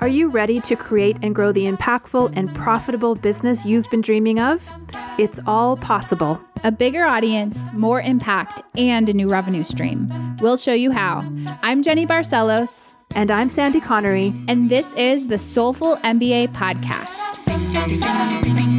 Are 0.00 0.08
you 0.08 0.30
ready 0.30 0.60
to 0.62 0.74
create 0.74 1.16
and 1.22 1.32
grow 1.32 1.52
the 1.52 1.66
impactful 1.66 2.32
and 2.36 2.52
profitable 2.54 3.14
business 3.14 3.64
you've 3.64 3.88
been 3.90 4.00
dreaming 4.00 4.40
of? 4.40 4.68
It's 5.16 5.38
all 5.46 5.76
possible. 5.76 6.42
A 6.64 6.72
bigger 6.72 7.04
audience, 7.04 7.60
more 7.72 8.00
impact, 8.00 8.62
and 8.76 9.08
a 9.08 9.12
new 9.12 9.30
revenue 9.30 9.62
stream. 9.62 10.10
We'll 10.40 10.56
show 10.56 10.72
you 10.72 10.90
how. 10.90 11.22
I'm 11.62 11.84
Jenny 11.84 12.06
Barcelos. 12.06 12.96
And 13.14 13.30
I'm 13.30 13.48
Sandy 13.48 13.80
Connery. 13.80 14.34
And 14.48 14.70
this 14.70 14.92
is 14.94 15.28
the 15.28 15.38
Soulful 15.38 15.96
MBA 15.98 16.52
Podcast. 16.52 18.71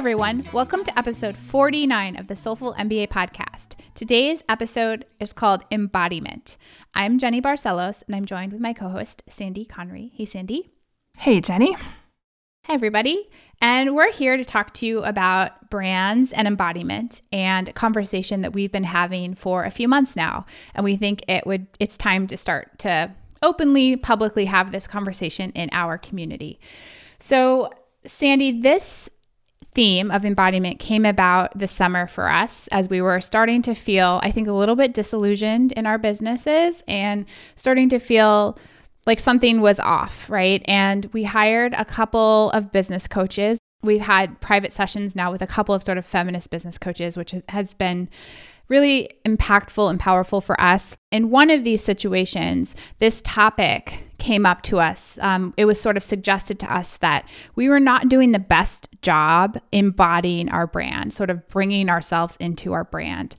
Everyone. 0.00 0.48
Welcome 0.54 0.82
to 0.84 0.98
episode 0.98 1.36
49 1.36 2.16
of 2.16 2.26
the 2.26 2.34
Soulful 2.34 2.72
MBA 2.72 3.08
podcast. 3.08 3.74
Today's 3.92 4.42
episode 4.48 5.04
is 5.18 5.34
called 5.34 5.62
Embodiment. 5.70 6.56
I'm 6.94 7.18
Jenny 7.18 7.42
Barcelos, 7.42 8.02
and 8.06 8.16
I'm 8.16 8.24
joined 8.24 8.52
with 8.52 8.62
my 8.62 8.72
co 8.72 8.88
host, 8.88 9.22
Sandy 9.28 9.66
Connery. 9.66 10.10
Hey, 10.14 10.24
Sandy. 10.24 10.70
Hey, 11.18 11.42
Jenny. 11.42 11.74
Hi, 11.74 12.72
everybody. 12.72 13.28
And 13.60 13.94
we're 13.94 14.10
here 14.10 14.38
to 14.38 14.44
talk 14.44 14.72
to 14.74 14.86
you 14.86 15.04
about 15.04 15.68
brands 15.68 16.32
and 16.32 16.48
embodiment 16.48 17.20
and 17.30 17.68
a 17.68 17.72
conversation 17.74 18.40
that 18.40 18.54
we've 18.54 18.72
been 18.72 18.84
having 18.84 19.34
for 19.34 19.64
a 19.64 19.70
few 19.70 19.86
months 19.86 20.16
now. 20.16 20.46
And 20.74 20.82
we 20.82 20.96
think 20.96 21.22
it 21.28 21.46
would 21.46 21.66
it's 21.78 21.98
time 21.98 22.26
to 22.28 22.38
start 22.38 22.78
to 22.78 23.12
openly, 23.42 23.96
publicly 23.96 24.46
have 24.46 24.72
this 24.72 24.86
conversation 24.86 25.50
in 25.50 25.68
our 25.72 25.98
community. 25.98 26.58
So, 27.18 27.68
Sandy, 28.06 28.62
this 28.62 29.10
theme 29.64 30.10
of 30.10 30.24
embodiment 30.24 30.78
came 30.78 31.04
about 31.04 31.56
this 31.58 31.70
summer 31.70 32.06
for 32.06 32.28
us 32.28 32.66
as 32.68 32.88
we 32.88 33.00
were 33.00 33.20
starting 33.20 33.62
to 33.62 33.74
feel, 33.74 34.20
I 34.22 34.30
think, 34.30 34.48
a 34.48 34.52
little 34.52 34.76
bit 34.76 34.94
disillusioned 34.94 35.72
in 35.72 35.86
our 35.86 35.98
businesses 35.98 36.82
and 36.88 37.26
starting 37.56 37.88
to 37.90 37.98
feel 37.98 38.58
like 39.06 39.20
something 39.20 39.60
was 39.60 39.78
off, 39.80 40.28
right? 40.28 40.62
And 40.66 41.06
we 41.12 41.24
hired 41.24 41.74
a 41.74 41.84
couple 41.84 42.50
of 42.50 42.72
business 42.72 43.06
coaches. 43.06 43.58
We've 43.82 44.00
had 44.00 44.40
private 44.40 44.72
sessions 44.72 45.16
now 45.16 45.32
with 45.32 45.40
a 45.40 45.46
couple 45.46 45.74
of 45.74 45.82
sort 45.82 45.98
of 45.98 46.04
feminist 46.04 46.50
business 46.50 46.76
coaches, 46.76 47.16
which 47.16 47.34
has 47.48 47.74
been 47.74 48.08
really 48.70 49.10
impactful 49.26 49.90
and 49.90 50.00
powerful 50.00 50.40
for 50.40 50.58
us. 50.58 50.96
In 51.10 51.28
one 51.28 51.50
of 51.50 51.64
these 51.64 51.84
situations, 51.84 52.74
this 52.98 53.20
topic 53.22 54.06
came 54.18 54.46
up 54.46 54.62
to 54.62 54.78
us. 54.78 55.18
Um, 55.20 55.52
it 55.56 55.64
was 55.64 55.80
sort 55.80 55.96
of 55.96 56.04
suggested 56.04 56.58
to 56.60 56.72
us 56.72 56.96
that 56.98 57.28
we 57.56 57.68
were 57.68 57.80
not 57.80 58.08
doing 58.08 58.32
the 58.32 58.38
best 58.38 58.88
job 59.02 59.58
embodying 59.72 60.48
our 60.48 60.66
brand, 60.66 61.12
sort 61.12 61.30
of 61.30 61.46
bringing 61.48 61.90
ourselves 61.90 62.36
into 62.36 62.72
our 62.72 62.84
brand. 62.84 63.36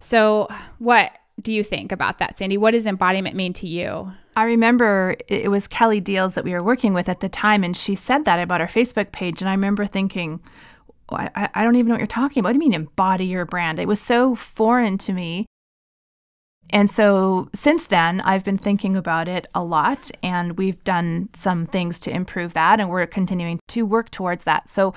So, 0.00 0.48
what 0.78 1.16
do 1.40 1.52
you 1.52 1.62
think 1.62 1.92
about 1.92 2.18
that, 2.18 2.38
Sandy? 2.38 2.58
What 2.58 2.72
does 2.72 2.86
embodiment 2.86 3.36
mean 3.36 3.52
to 3.54 3.68
you? 3.68 4.12
I 4.34 4.44
remember 4.44 5.16
it 5.28 5.50
was 5.50 5.68
Kelly 5.68 6.00
Diels 6.00 6.34
that 6.34 6.44
we 6.44 6.52
were 6.52 6.62
working 6.62 6.94
with 6.94 7.08
at 7.08 7.20
the 7.20 7.28
time, 7.28 7.62
and 7.62 7.76
she 7.76 7.94
said 7.94 8.24
that 8.24 8.40
about 8.40 8.60
our 8.60 8.66
Facebook 8.66 9.12
page. 9.12 9.42
And 9.42 9.48
I 9.48 9.52
remember 9.52 9.84
thinking, 9.84 10.40
Oh, 11.08 11.16
I, 11.16 11.48
I 11.54 11.64
don't 11.64 11.76
even 11.76 11.88
know 11.88 11.94
what 11.94 12.00
you're 12.00 12.06
talking 12.06 12.40
about. 12.40 12.50
What 12.50 12.52
do 12.52 12.64
you 12.64 12.70
mean 12.70 12.74
embody 12.74 13.26
your 13.26 13.44
brand? 13.44 13.78
It 13.78 13.88
was 13.88 14.00
so 14.00 14.34
foreign 14.34 14.98
to 14.98 15.12
me. 15.12 15.46
And 16.70 16.90
so 16.90 17.50
since 17.54 17.86
then, 17.86 18.20
I've 18.22 18.44
been 18.44 18.56
thinking 18.56 18.96
about 18.96 19.28
it 19.28 19.46
a 19.54 19.62
lot, 19.62 20.10
and 20.22 20.56
we've 20.56 20.82
done 20.84 21.28
some 21.34 21.66
things 21.66 22.00
to 22.00 22.10
improve 22.10 22.54
that, 22.54 22.80
and 22.80 22.88
we're 22.88 23.06
continuing 23.06 23.60
to 23.68 23.84
work 23.84 24.10
towards 24.10 24.44
that. 24.44 24.68
So, 24.68 24.94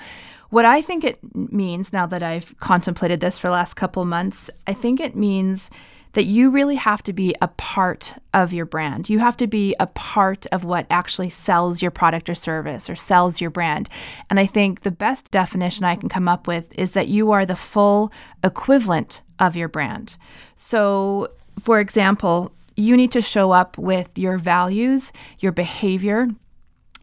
what 0.51 0.63
I 0.63 0.81
think 0.81 1.03
it 1.03 1.19
means 1.33 1.91
now 1.91 2.05
that 2.05 2.23
I've 2.23 2.57
contemplated 2.59 3.19
this 3.19 3.37
for 3.37 3.47
the 3.47 3.53
last 3.53 3.73
couple 3.73 4.05
months, 4.05 4.49
I 4.67 4.73
think 4.73 5.01
it 5.01 5.15
means 5.15 5.69
that 6.15 6.25
you 6.25 6.49
really 6.49 6.75
have 6.75 7.03
to 7.03 7.13
be 7.13 7.35
a 7.41 7.47
part 7.49 8.15
of 8.33 8.53
your 8.53 8.65
brand. 8.65 9.09
You 9.09 9.19
have 9.19 9.35
to 9.37 9.47
be 9.47 9.75
a 9.81 9.87
part 9.87 10.45
of 10.47 10.63
what 10.63 10.87
actually 10.89 11.29
sells 11.29 11.81
your 11.81 11.91
product 11.91 12.29
or 12.29 12.33
service 12.33 12.89
or 12.89 12.95
sells 12.95 13.41
your 13.41 13.49
brand. 13.49 13.89
And 14.29 14.39
I 14.39 14.45
think 14.45 14.81
the 14.81 14.91
best 14.91 15.29
definition 15.29 15.83
I 15.83 15.97
can 15.97 16.07
come 16.07 16.29
up 16.29 16.47
with 16.47 16.73
is 16.77 16.93
that 16.93 17.09
you 17.09 17.31
are 17.31 17.45
the 17.45 17.55
full 17.55 18.13
equivalent 18.43 19.21
of 19.39 19.57
your 19.57 19.67
brand. 19.67 20.15
So, 20.55 21.31
for 21.59 21.81
example, 21.81 22.53
you 22.77 22.95
need 22.95 23.11
to 23.11 23.21
show 23.21 23.51
up 23.51 23.77
with 23.77 24.17
your 24.17 24.37
values, 24.37 25.11
your 25.39 25.51
behavior, 25.51 26.29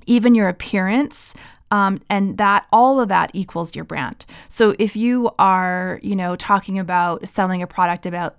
even 0.07 0.35
your 0.35 0.49
appearance, 0.49 1.35
um, 1.71 2.01
and 2.09 2.39
that 2.39 2.67
all 2.73 2.99
of 2.99 3.09
that 3.09 3.31
equals 3.35 3.75
your 3.75 3.85
brand. 3.85 4.25
So 4.49 4.75
if 4.79 4.97
you 4.97 5.31
are, 5.39 6.01
you 6.03 6.17
know, 6.17 6.35
talking 6.37 6.79
about 6.79 7.27
selling 7.29 7.63
a 7.63 7.67
product 7.67 8.05
about 8.07 8.37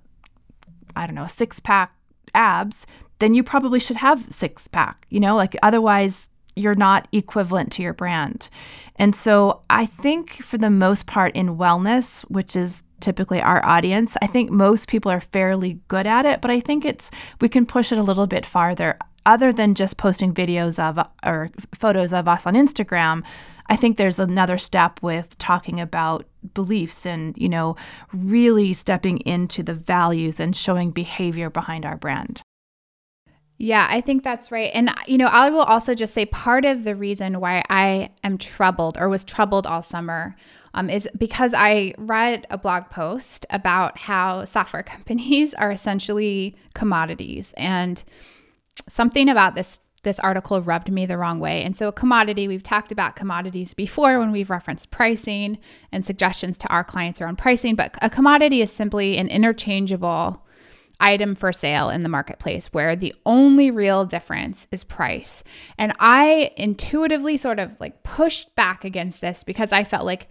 I 0.95 1.05
don't 1.05 1.15
know, 1.15 1.27
six 1.27 1.59
pack 1.59 1.95
abs, 2.33 2.85
then 3.19 3.33
you 3.33 3.43
probably 3.43 3.79
should 3.79 3.97
have 3.97 4.25
six 4.29 4.67
pack, 4.67 5.05
you 5.09 5.19
know, 5.19 5.35
like 5.35 5.55
otherwise 5.63 6.29
you're 6.55 6.75
not 6.75 7.07
equivalent 7.11 7.71
to 7.73 7.81
your 7.81 7.93
brand. 7.93 8.49
And 8.97 9.15
so 9.15 9.61
I 9.69 9.85
think 9.85 10.43
for 10.43 10.57
the 10.57 10.69
most 10.69 11.07
part 11.07 11.35
in 11.35 11.57
wellness, 11.57 12.21
which 12.23 12.55
is 12.55 12.83
typically 12.99 13.41
our 13.41 13.65
audience, 13.65 14.15
I 14.21 14.27
think 14.27 14.51
most 14.51 14.87
people 14.87 15.11
are 15.11 15.19
fairly 15.19 15.79
good 15.87 16.05
at 16.05 16.25
it, 16.25 16.41
but 16.41 16.51
I 16.51 16.59
think 16.59 16.85
it's 16.85 17.09
we 17.41 17.49
can 17.49 17.65
push 17.65 17.91
it 17.91 17.97
a 17.97 18.03
little 18.03 18.27
bit 18.27 18.45
farther 18.45 18.97
other 19.25 19.51
than 19.53 19.73
just 19.73 19.97
posting 19.97 20.33
videos 20.33 20.77
of 20.79 21.05
or 21.23 21.49
photos 21.73 22.13
of 22.13 22.27
us 22.27 22.45
on 22.45 22.53
Instagram. 22.53 23.23
I 23.67 23.75
think 23.75 23.97
there's 23.97 24.19
another 24.19 24.57
step 24.57 25.01
with 25.01 25.37
talking 25.37 25.79
about 25.79 26.25
beliefs 26.53 27.05
and, 27.05 27.33
you 27.37 27.49
know, 27.49 27.75
really 28.11 28.73
stepping 28.73 29.19
into 29.19 29.63
the 29.63 29.73
values 29.73 30.39
and 30.39 30.55
showing 30.55 30.91
behavior 30.91 31.49
behind 31.49 31.85
our 31.85 31.97
brand. 31.97 32.41
Yeah, 33.57 33.87
I 33.89 34.01
think 34.01 34.23
that's 34.23 34.51
right. 34.51 34.71
And, 34.73 34.89
you 35.07 35.17
know, 35.17 35.27
I 35.27 35.49
will 35.49 35.61
also 35.61 35.93
just 35.93 36.13
say 36.13 36.25
part 36.25 36.65
of 36.65 36.83
the 36.83 36.95
reason 36.95 37.39
why 37.39 37.63
I 37.69 38.09
am 38.23 38.37
troubled 38.37 38.97
or 38.99 39.07
was 39.07 39.23
troubled 39.23 39.67
all 39.67 39.81
summer 39.81 40.35
um, 40.73 40.89
is 40.89 41.07
because 41.17 41.53
I 41.53 41.93
read 41.97 42.47
a 42.49 42.57
blog 42.57 42.89
post 42.89 43.45
about 43.49 43.97
how 43.97 44.43
software 44.45 44.83
companies 44.83 45.53
are 45.53 45.71
essentially 45.71 46.57
commodities. 46.73 47.53
And 47.55 48.03
something 48.87 49.29
about 49.29 49.55
this 49.55 49.77
this 50.03 50.19
article 50.19 50.61
rubbed 50.61 50.91
me 50.91 51.05
the 51.05 51.17
wrong 51.17 51.39
way. 51.39 51.63
And 51.63 51.75
so, 51.75 51.87
a 51.87 51.91
commodity, 51.91 52.47
we've 52.47 52.63
talked 52.63 52.91
about 52.91 53.15
commodities 53.15 53.73
before 53.73 54.19
when 54.19 54.31
we've 54.31 54.49
referenced 54.49 54.91
pricing 54.91 55.57
and 55.91 56.05
suggestions 56.05 56.57
to 56.59 56.67
our 56.67 56.83
clients 56.83 57.21
around 57.21 57.37
pricing, 57.37 57.75
but 57.75 57.97
a 58.01 58.09
commodity 58.09 58.61
is 58.61 58.71
simply 58.71 59.17
an 59.17 59.27
interchangeable 59.27 60.45
item 60.99 61.35
for 61.35 61.51
sale 61.51 61.89
in 61.89 62.01
the 62.01 62.09
marketplace 62.09 62.67
where 62.67 62.95
the 62.95 63.13
only 63.25 63.71
real 63.71 64.05
difference 64.05 64.67
is 64.71 64.83
price. 64.83 65.43
And 65.77 65.93
I 65.99 66.51
intuitively 66.55 67.35
sort 67.35 67.59
of 67.59 67.79
like 67.79 68.03
pushed 68.03 68.53
back 68.55 68.85
against 68.85 69.19
this 69.19 69.43
because 69.43 69.73
I 69.73 69.83
felt 69.83 70.05
like 70.05 70.29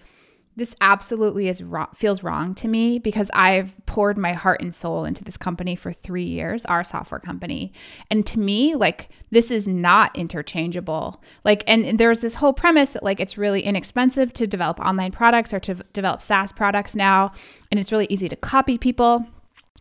this 0.54 0.76
absolutely 0.80 1.48
is 1.48 1.62
feels 1.94 2.22
wrong 2.22 2.54
to 2.56 2.68
me 2.68 2.98
because 2.98 3.30
I've 3.34 3.74
poured 3.86 4.18
my 4.18 4.34
heart 4.34 4.60
and 4.60 4.74
soul 4.74 5.04
into 5.04 5.24
this 5.24 5.36
company 5.36 5.74
for 5.74 5.92
three 5.92 6.24
years, 6.24 6.64
our 6.66 6.84
software 6.84 7.20
company. 7.20 7.72
And 8.10 8.26
to 8.26 8.38
me, 8.38 8.74
like, 8.74 9.08
this 9.30 9.50
is 9.50 9.66
not 9.66 10.16
interchangeable. 10.16 11.22
Like, 11.44 11.64
and 11.66 11.98
there's 11.98 12.20
this 12.20 12.36
whole 12.36 12.52
premise 12.52 12.90
that, 12.90 13.02
like, 13.02 13.18
it's 13.18 13.38
really 13.38 13.62
inexpensive 13.62 14.32
to 14.34 14.46
develop 14.46 14.78
online 14.78 15.12
products 15.12 15.54
or 15.54 15.60
to 15.60 15.74
develop 15.94 16.20
SaaS 16.20 16.52
products 16.52 16.94
now. 16.94 17.32
And 17.70 17.80
it's 17.80 17.90
really 17.90 18.06
easy 18.10 18.28
to 18.28 18.36
copy 18.36 18.76
people. 18.76 19.26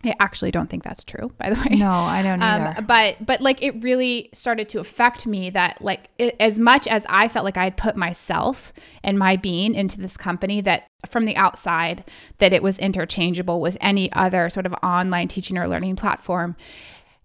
I 0.04 0.14
actually 0.18 0.50
don't 0.50 0.68
think 0.68 0.82
that's 0.82 1.04
true, 1.04 1.32
by 1.38 1.50
the 1.50 1.60
way. 1.60 1.76
No, 1.76 1.90
I 1.90 2.22
don't 2.22 2.42
um, 2.42 2.62
either. 2.62 2.78
Um, 2.78 2.86
but 2.86 3.24
but 3.24 3.40
like 3.40 3.62
it 3.62 3.82
really 3.82 4.30
started 4.32 4.68
to 4.70 4.80
affect 4.80 5.26
me 5.26 5.50
that 5.50 5.80
like 5.80 6.10
it, 6.18 6.34
as 6.40 6.58
much 6.58 6.88
as 6.88 7.06
I 7.08 7.28
felt 7.28 7.44
like 7.44 7.56
I 7.56 7.64
had 7.64 7.76
put 7.76 7.96
myself 7.96 8.72
and 9.04 9.18
my 9.18 9.36
being 9.36 9.74
into 9.74 10.00
this 10.00 10.16
company, 10.16 10.60
that 10.62 10.88
from 11.08 11.24
the 11.24 11.36
outside 11.36 12.04
that 12.38 12.52
it 12.52 12.62
was 12.62 12.78
interchangeable 12.80 13.60
with 13.60 13.76
any 13.80 14.12
other 14.12 14.50
sort 14.50 14.66
of 14.66 14.74
online 14.82 15.28
teaching 15.28 15.56
or 15.56 15.68
learning 15.68 15.96
platform. 15.96 16.56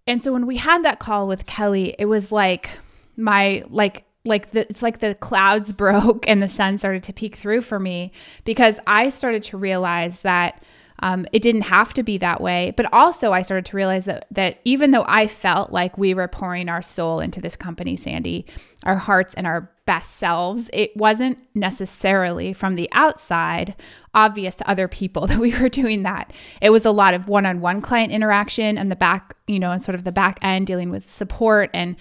And 0.06 0.22
so 0.22 0.32
when 0.32 0.46
we 0.46 0.58
had 0.58 0.86
that 0.86 1.00
call 1.00 1.28
with 1.28 1.48
Kelly, 1.48 1.96
it 1.98 2.06
was 2.06 2.32
like 2.32 2.80
my 3.16 3.64
like 3.70 4.06
like 4.24 4.52
the, 4.52 4.70
it's 4.70 4.84
like 4.84 5.00
the 5.00 5.16
clouds 5.16 5.72
broke 5.74 6.28
and 6.28 6.44
the 6.44 6.48
sun 6.48 6.78
started 6.78 7.02
to 7.04 7.14
peek 7.14 7.36
through 7.36 7.62
for 7.62 7.80
me 7.80 8.12
because 8.44 8.80
I 8.86 9.10
started 9.10 9.42
to 9.44 9.58
realize 9.58 10.22
that 10.22 10.62
um, 11.00 11.26
it 11.32 11.42
didn't 11.42 11.62
have 11.64 11.94
to 11.94 12.04
be 12.04 12.18
that 12.18 12.42
way. 12.42 12.74
But 12.76 12.92
also, 12.92 13.32
I 13.32 13.42
started 13.42 13.66
to 13.66 13.78
realize 13.78 14.06
that 14.06 14.28
that 14.32 14.60
even 14.66 14.92
though 14.92 15.06
I 15.08 15.28
felt 15.28 15.72
like 15.72 15.98
we 15.98 16.14
were 16.14 16.28
pouring 16.28 16.70
our 16.70 16.82
soul 16.82 17.20
into 17.20 17.40
this 17.40 17.56
company, 17.56 17.96
Sandy, 17.96 18.46
our 18.84 18.96
hearts 18.96 19.34
and 19.36 19.46
our 19.46 19.72
best 19.86 20.18
selves, 20.18 20.70
it 20.74 20.96
wasn't 20.98 21.42
necessarily 21.56 22.54
from 22.54 22.76
the 22.76 22.90
outside 22.92 23.76
obvious 24.14 24.56
to 24.56 24.70
other 24.70 24.88
people 24.88 25.28
that 25.28 25.40
we 25.40 25.58
were 25.60 25.70
doing 25.70 26.04
that. 26.04 26.34
It 26.62 26.72
was 26.72 26.86
a 26.86 26.92
lot 26.92 27.14
of 27.14 27.30
one-on-one 27.30 27.82
client 27.82 28.12
interaction 28.12 28.78
and 28.78 28.92
the 28.92 28.96
back, 28.96 29.36
you 29.48 29.60
know, 29.60 29.72
and 29.72 29.84
sort 29.84 29.96
of 29.96 30.04
the 30.04 30.12
back 30.12 30.40
end 30.42 30.68
dealing 30.68 30.90
with 30.90 31.10
support 31.10 31.70
and 31.74 31.96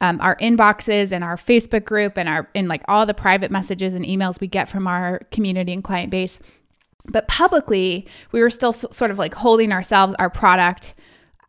um, 0.00 0.20
our 0.20 0.36
inboxes 0.36 1.12
and 1.12 1.24
our 1.24 1.36
Facebook 1.36 1.84
group 1.84 2.16
and 2.16 2.28
our 2.28 2.48
in 2.54 2.68
like 2.68 2.82
all 2.86 3.04
the 3.04 3.14
private 3.14 3.50
messages 3.50 3.94
and 3.94 4.04
emails 4.04 4.40
we 4.40 4.46
get 4.46 4.68
from 4.68 4.86
our 4.86 5.20
community 5.30 5.72
and 5.72 5.82
client 5.82 6.10
base. 6.10 6.40
But 7.08 7.28
publicly, 7.28 8.06
we 8.32 8.40
were 8.40 8.50
still 8.50 8.72
sort 8.72 9.10
of 9.10 9.18
like 9.18 9.34
holding 9.34 9.72
ourselves, 9.72 10.14
our 10.18 10.30
product 10.30 10.94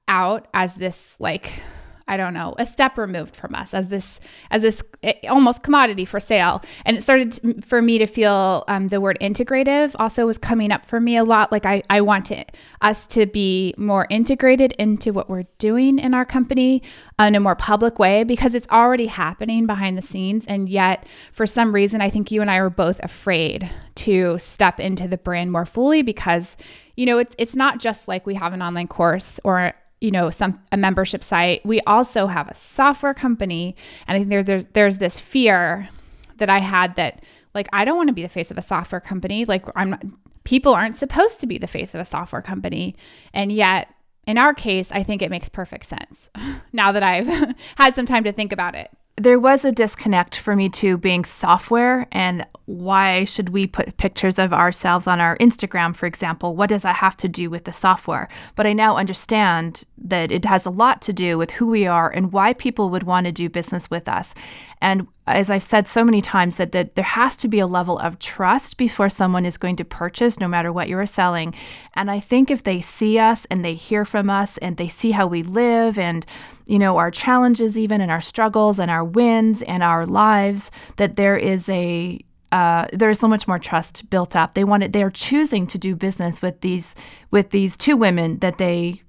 out 0.07 0.47
as 0.53 0.75
this 0.75 1.15
like 1.19 1.61
I 2.09 2.17
don't 2.17 2.33
know, 2.33 2.53
a 2.59 2.65
step 2.65 2.97
removed 2.97 3.35
from 3.35 3.55
us 3.55 3.73
as 3.73 3.87
this 3.87 4.19
as 4.51 4.61
this 4.61 4.83
eh, 5.03 5.13
almost 5.29 5.63
commodity 5.63 6.05
for 6.05 6.19
sale. 6.19 6.61
And 6.85 6.97
it 6.97 7.01
started 7.01 7.31
to, 7.33 7.61
for 7.61 7.81
me 7.81 7.97
to 7.97 8.05
feel 8.05 8.65
um, 8.67 8.89
the 8.89 9.01
word 9.01 9.17
integrative 9.19 9.95
also 9.97 10.25
was 10.25 10.37
coming 10.37 10.71
up 10.71 10.85
for 10.85 10.99
me 10.99 11.17
a 11.17 11.23
lot. 11.23 11.51
Like 11.51 11.65
I 11.65 11.81
I 11.89 12.01
want 12.01 12.19
wanted 12.19 12.51
us 12.81 13.07
to 13.07 13.25
be 13.25 13.73
more 13.77 14.05
integrated 14.09 14.73
into 14.73 15.13
what 15.13 15.29
we're 15.29 15.45
doing 15.57 15.99
in 15.99 16.13
our 16.13 16.25
company 16.25 16.81
in 17.17 17.35
a 17.35 17.39
more 17.39 17.55
public 17.55 17.97
way 17.97 18.23
because 18.23 18.53
it's 18.53 18.67
already 18.69 19.07
happening 19.07 19.65
behind 19.65 19.97
the 19.97 20.01
scenes. 20.01 20.45
And 20.47 20.67
yet, 20.67 21.05
for 21.31 21.47
some 21.47 21.73
reason, 21.73 22.01
I 22.01 22.09
think 22.09 22.31
you 22.31 22.41
and 22.41 22.51
I 22.51 22.61
were 22.61 22.69
both 22.69 22.99
afraid 23.03 23.69
to 23.95 24.37
step 24.37 24.79
into 24.79 25.07
the 25.07 25.17
brand 25.17 25.51
more 25.51 25.65
fully 25.65 26.01
because 26.01 26.57
you 26.95 27.05
know 27.05 27.19
it's 27.19 27.35
it's 27.37 27.55
not 27.55 27.79
just 27.79 28.07
like 28.07 28.25
we 28.25 28.35
have 28.35 28.53
an 28.53 28.61
online 28.61 28.87
course 28.87 29.39
or 29.43 29.73
you 30.01 30.11
know 30.11 30.29
some 30.29 30.59
a 30.71 30.77
membership 30.77 31.23
site. 31.23 31.65
We 31.65 31.81
also 31.81 32.27
have 32.27 32.49
a 32.49 32.55
software 32.55 33.13
company 33.13 33.75
and 34.07 34.15
i 34.15 34.19
think 34.19 34.29
there, 34.29 34.43
there's 34.43 34.65
there's 34.67 34.97
this 34.97 35.19
fear 35.19 35.89
that 36.37 36.49
i 36.49 36.59
had 36.59 36.95
that 36.95 37.23
like 37.53 37.67
i 37.73 37.83
don't 37.83 37.97
want 37.97 38.07
to 38.07 38.13
be 38.13 38.21
the 38.21 38.29
face 38.29 38.51
of 38.51 38.57
a 38.57 38.61
software 38.61 39.01
company. 39.01 39.45
Like 39.45 39.65
i'm 39.75 39.91
not, 39.91 40.03
people 40.43 40.73
aren't 40.73 40.97
supposed 40.97 41.39
to 41.41 41.47
be 41.47 41.57
the 41.57 41.67
face 41.67 41.93
of 41.93 42.01
a 42.01 42.05
software 42.05 42.41
company. 42.41 42.95
And 43.33 43.51
yet 43.51 43.93
in 44.27 44.37
our 44.37 44.53
case 44.53 44.91
i 44.91 45.01
think 45.01 45.21
it 45.21 45.31
makes 45.31 45.49
perfect 45.49 45.85
sense 45.85 46.29
now 46.73 46.91
that 46.91 47.03
i've 47.03 47.27
had 47.77 47.95
some 47.95 48.05
time 48.05 48.23
to 48.23 48.31
think 48.31 48.53
about 48.53 48.75
it 48.75 48.91
there 49.19 49.39
was 49.39 49.65
a 49.65 49.71
disconnect 49.71 50.37
for 50.37 50.55
me 50.55 50.69
too 50.69 50.97
being 50.97 51.25
software 51.25 52.07
and 52.11 52.47
why 52.65 53.25
should 53.25 53.49
we 53.49 53.67
put 53.67 53.97
pictures 53.97 54.39
of 54.39 54.53
ourselves 54.53 55.07
on 55.07 55.19
our 55.19 55.37
Instagram 55.39 55.93
for 55.93 56.05
example? 56.05 56.55
What 56.55 56.69
does 56.69 56.83
that 56.83 56.95
have 56.95 57.17
to 57.17 57.27
do 57.27 57.49
with 57.49 57.65
the 57.65 57.73
software? 57.73 58.29
But 58.55 58.65
I 58.65 58.73
now 58.73 58.95
understand 58.95 59.83
that 59.97 60.31
it 60.31 60.45
has 60.45 60.65
a 60.65 60.69
lot 60.69 61.01
to 61.01 61.13
do 61.13 61.37
with 61.37 61.51
who 61.51 61.67
we 61.67 61.85
are 61.85 62.09
and 62.09 62.31
why 62.31 62.53
people 62.53 62.89
would 62.91 63.03
want 63.03 63.25
to 63.25 63.31
do 63.33 63.49
business 63.49 63.89
with 63.91 64.07
us. 64.07 64.33
And 64.81 65.07
as 65.33 65.49
I've 65.49 65.63
said 65.63 65.87
so 65.87 66.03
many 66.03 66.21
times, 66.21 66.57
that, 66.57 66.71
that 66.71 66.95
there 66.95 67.03
has 67.03 67.35
to 67.37 67.47
be 67.47 67.59
a 67.59 67.67
level 67.67 67.97
of 67.99 68.19
trust 68.19 68.77
before 68.77 69.09
someone 69.09 69.45
is 69.45 69.57
going 69.57 69.75
to 69.77 69.85
purchase, 69.85 70.39
no 70.39 70.47
matter 70.47 70.71
what 70.71 70.89
you're 70.89 71.05
selling. 71.05 71.53
And 71.93 72.09
I 72.09 72.19
think 72.19 72.49
if 72.49 72.63
they 72.63 72.81
see 72.81 73.19
us 73.19 73.45
and 73.49 73.63
they 73.63 73.73
hear 73.73 74.05
from 74.05 74.29
us 74.29 74.57
and 74.57 74.77
they 74.77 74.87
see 74.87 75.11
how 75.11 75.27
we 75.27 75.43
live 75.43 75.97
and, 75.97 76.25
you 76.65 76.79
know, 76.79 76.97
our 76.97 77.11
challenges, 77.11 77.77
even 77.77 78.01
and 78.01 78.11
our 78.11 78.21
struggles 78.21 78.79
and 78.79 78.89
our 78.89 79.03
wins 79.03 79.61
and 79.61 79.83
our 79.83 80.05
lives, 80.05 80.71
that 80.97 81.15
there 81.15 81.37
is 81.37 81.69
a 81.69 82.19
uh, 82.51 82.87
there 82.91 83.11
is 83.11 83.19
so 83.19 83.27
much 83.27 83.47
more 83.47 83.59
trust 83.59 84.09
built 84.09 84.35
up. 84.35 84.55
They 84.55 84.63
want 84.63 84.81
it. 84.81 84.91
They 84.91 85.03
are 85.03 85.11
choosing 85.11 85.67
to 85.67 85.77
do 85.77 85.95
business 85.95 86.41
with 86.41 86.61
these 86.61 86.95
with 87.29 87.51
these 87.51 87.77
two 87.77 87.95
women 87.95 88.39
that 88.39 88.57
they 88.57 89.03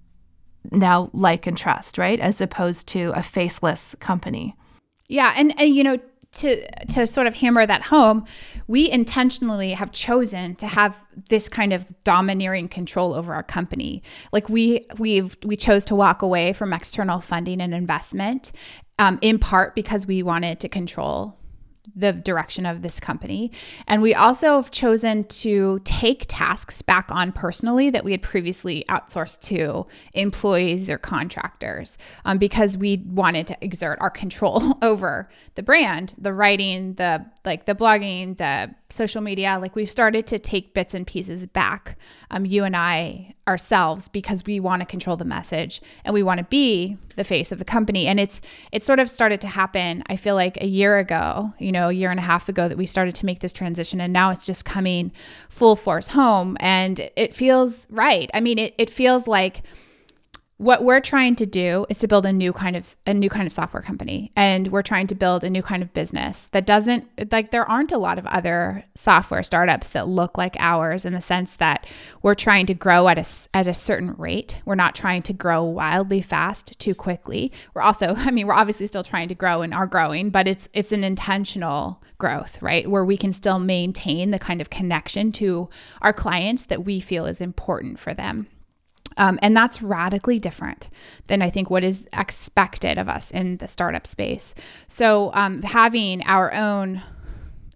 now 0.70 1.10
like 1.12 1.46
and 1.46 1.56
trust, 1.56 1.96
right? 1.98 2.20
As 2.20 2.40
opposed 2.40 2.86
to 2.88 3.12
a 3.14 3.22
faceless 3.22 3.96
company. 3.98 4.54
Yeah, 5.08 5.34
and, 5.36 5.58
and 5.60 5.74
you 5.74 5.82
know, 5.82 5.98
to 6.32 6.64
to 6.86 7.06
sort 7.06 7.26
of 7.26 7.34
hammer 7.34 7.66
that 7.66 7.82
home, 7.82 8.24
we 8.66 8.90
intentionally 8.90 9.72
have 9.72 9.90
chosen 9.90 10.54
to 10.56 10.66
have 10.66 10.98
this 11.28 11.48
kind 11.48 11.72
of 11.72 11.86
domineering 12.04 12.68
control 12.68 13.14
over 13.14 13.34
our 13.34 13.42
company. 13.42 14.02
Like 14.32 14.48
we 14.48 14.86
we've 14.98 15.36
we 15.44 15.56
chose 15.56 15.84
to 15.86 15.94
walk 15.94 16.22
away 16.22 16.52
from 16.52 16.72
external 16.72 17.20
funding 17.20 17.60
and 17.60 17.74
investment, 17.74 18.52
um, 18.98 19.18
in 19.22 19.38
part 19.38 19.74
because 19.74 20.06
we 20.06 20.22
wanted 20.22 20.60
to 20.60 20.68
control 20.68 21.39
the 21.94 22.12
direction 22.12 22.66
of 22.66 22.82
this 22.82 23.00
company. 23.00 23.50
And 23.86 24.02
we 24.02 24.14
also 24.14 24.56
have 24.56 24.70
chosen 24.70 25.24
to 25.24 25.80
take 25.84 26.24
tasks 26.28 26.82
back 26.82 27.10
on 27.10 27.32
personally 27.32 27.90
that 27.90 28.04
we 28.04 28.12
had 28.12 28.22
previously 28.22 28.84
outsourced 28.88 29.40
to 29.48 29.86
employees 30.14 30.90
or 30.90 30.98
contractors 30.98 31.98
um, 32.24 32.38
because 32.38 32.76
we 32.76 32.98
wanted 33.06 33.46
to 33.48 33.56
exert 33.60 33.98
our 34.00 34.10
control 34.10 34.78
over 34.82 35.28
the 35.54 35.62
brand, 35.62 36.14
the 36.18 36.32
writing, 36.32 36.94
the 36.94 37.24
like 37.44 37.64
the 37.64 37.74
blogging, 37.74 38.36
the 38.36 38.74
social 38.90 39.20
media. 39.20 39.58
Like 39.60 39.74
we've 39.74 39.90
started 39.90 40.26
to 40.28 40.38
take 40.38 40.74
bits 40.74 40.94
and 40.94 41.06
pieces 41.06 41.46
back, 41.46 41.96
um, 42.30 42.44
you 42.44 42.64
and 42.64 42.76
I 42.76 43.34
ourselves, 43.48 44.08
because 44.08 44.44
we 44.44 44.60
want 44.60 44.80
to 44.80 44.86
control 44.86 45.16
the 45.16 45.24
message 45.24 45.80
and 46.04 46.14
we 46.14 46.22
want 46.22 46.38
to 46.38 46.44
be 46.44 46.96
the 47.16 47.24
face 47.24 47.50
of 47.50 47.58
the 47.58 47.64
company. 47.64 48.06
And 48.06 48.20
it's 48.20 48.40
it 48.72 48.84
sort 48.84 48.98
of 48.98 49.08
started 49.08 49.40
to 49.40 49.48
happen. 49.48 50.02
I 50.06 50.16
feel 50.16 50.34
like 50.34 50.56
a 50.60 50.66
year 50.66 50.98
ago, 50.98 51.52
you 51.58 51.72
know, 51.72 51.88
a 51.88 51.92
year 51.92 52.10
and 52.10 52.20
a 52.20 52.22
half 52.22 52.48
ago, 52.48 52.68
that 52.68 52.76
we 52.76 52.86
started 52.86 53.14
to 53.16 53.26
make 53.26 53.40
this 53.40 53.52
transition, 53.52 54.00
and 54.00 54.12
now 54.12 54.30
it's 54.30 54.46
just 54.46 54.64
coming 54.64 55.12
full 55.48 55.76
force 55.76 56.08
home, 56.08 56.56
and 56.60 57.10
it 57.16 57.32
feels 57.34 57.86
right. 57.90 58.30
I 58.34 58.40
mean, 58.40 58.58
it 58.58 58.74
it 58.78 58.90
feels 58.90 59.26
like 59.26 59.62
what 60.60 60.84
we're 60.84 61.00
trying 61.00 61.34
to 61.34 61.46
do 61.46 61.86
is 61.88 62.00
to 62.00 62.06
build 62.06 62.26
a 62.26 62.32
new 62.34 62.52
kind 62.52 62.76
of 62.76 62.94
a 63.06 63.14
new 63.14 63.30
kind 63.30 63.46
of 63.46 63.52
software 63.52 63.82
company. 63.82 64.30
And 64.36 64.68
we're 64.68 64.82
trying 64.82 65.06
to 65.06 65.14
build 65.14 65.42
a 65.42 65.48
new 65.48 65.62
kind 65.62 65.82
of 65.82 65.94
business 65.94 66.48
that 66.48 66.66
doesn't 66.66 67.08
like 67.32 67.50
there 67.50 67.64
aren't 67.64 67.92
a 67.92 67.96
lot 67.96 68.18
of 68.18 68.26
other 68.26 68.84
software 68.94 69.42
startups 69.42 69.88
that 69.90 70.06
look 70.06 70.36
like 70.36 70.56
ours 70.58 71.06
in 71.06 71.14
the 71.14 71.22
sense 71.22 71.56
that 71.56 71.86
we're 72.20 72.34
trying 72.34 72.66
to 72.66 72.74
grow 72.74 73.08
at 73.08 73.16
a 73.16 73.56
at 73.56 73.68
a 73.68 73.72
certain 73.72 74.12
rate. 74.18 74.60
We're 74.66 74.74
not 74.74 74.94
trying 74.94 75.22
to 75.22 75.32
grow 75.32 75.64
wildly 75.64 76.20
fast 76.20 76.78
too 76.78 76.94
quickly. 76.94 77.52
We're 77.72 77.80
also 77.80 78.14
i 78.18 78.30
mean 78.30 78.46
we're 78.46 78.52
obviously 78.52 78.86
still 78.86 79.02
trying 79.02 79.28
to 79.28 79.34
grow 79.34 79.62
and 79.62 79.72
are 79.72 79.86
growing 79.86 80.28
but 80.28 80.46
it's 80.46 80.68
it's 80.74 80.92
an 80.92 81.04
intentional 81.04 82.02
growth 82.18 82.60
right? 82.60 82.86
Where 82.86 83.04
we 83.04 83.16
can 83.16 83.32
still 83.32 83.60
maintain 83.60 84.30
the 84.30 84.38
kind 84.38 84.60
of 84.60 84.68
connection 84.68 85.32
to 85.32 85.70
our 86.02 86.12
clients 86.12 86.66
that 86.66 86.84
we 86.84 87.00
feel 87.00 87.24
is 87.24 87.40
important 87.40 87.98
for 87.98 88.12
them 88.12 88.46
um, 89.20 89.38
and 89.42 89.54
that's 89.54 89.82
radically 89.82 90.38
different 90.38 90.88
than 91.26 91.42
I 91.42 91.50
think 91.50 91.68
what 91.68 91.84
is 91.84 92.08
expected 92.14 92.96
of 92.96 93.06
us 93.06 93.30
in 93.30 93.58
the 93.58 93.68
startup 93.68 94.06
space. 94.06 94.54
So, 94.88 95.30
um, 95.34 95.60
having 95.62 96.22
our 96.22 96.52
own 96.54 97.02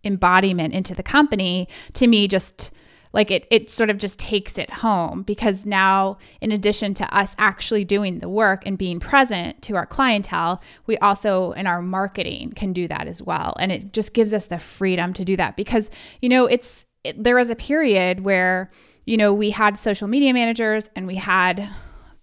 embodiment 0.04 0.72
into 0.72 0.94
the 0.94 1.02
company 1.02 1.68
to 1.94 2.06
me 2.06 2.28
just 2.28 2.70
like 3.14 3.30
it 3.30 3.46
it 3.50 3.70
sort 3.70 3.88
of 3.88 3.96
just 3.96 4.18
takes 4.18 4.58
it 4.58 4.68
home 4.68 5.22
because 5.22 5.64
now 5.64 6.18
in 6.42 6.52
addition 6.52 6.92
to 6.92 7.16
us 7.16 7.34
actually 7.38 7.86
doing 7.86 8.18
the 8.18 8.28
work 8.28 8.66
and 8.66 8.76
being 8.76 9.00
present 9.00 9.62
to 9.62 9.76
our 9.76 9.86
clientele 9.86 10.60
we 10.86 10.98
also 10.98 11.52
in 11.52 11.66
our 11.66 11.80
marketing 11.80 12.52
can 12.52 12.74
do 12.74 12.86
that 12.86 13.06
as 13.06 13.22
well 13.22 13.54
and 13.58 13.72
it 13.72 13.94
just 13.94 14.12
gives 14.12 14.34
us 14.34 14.44
the 14.44 14.58
freedom 14.58 15.14
to 15.14 15.24
do 15.24 15.36
that 15.36 15.56
because 15.56 15.90
you 16.20 16.28
know 16.28 16.44
it's 16.44 16.84
it, 17.02 17.22
there 17.22 17.36
was 17.36 17.48
a 17.48 17.56
period 17.56 18.20
where 18.20 18.70
you 19.04 19.16
know, 19.16 19.32
we 19.32 19.50
had 19.50 19.76
social 19.76 20.08
media 20.08 20.32
managers 20.32 20.90
and 20.96 21.06
we 21.06 21.16
had 21.16 21.68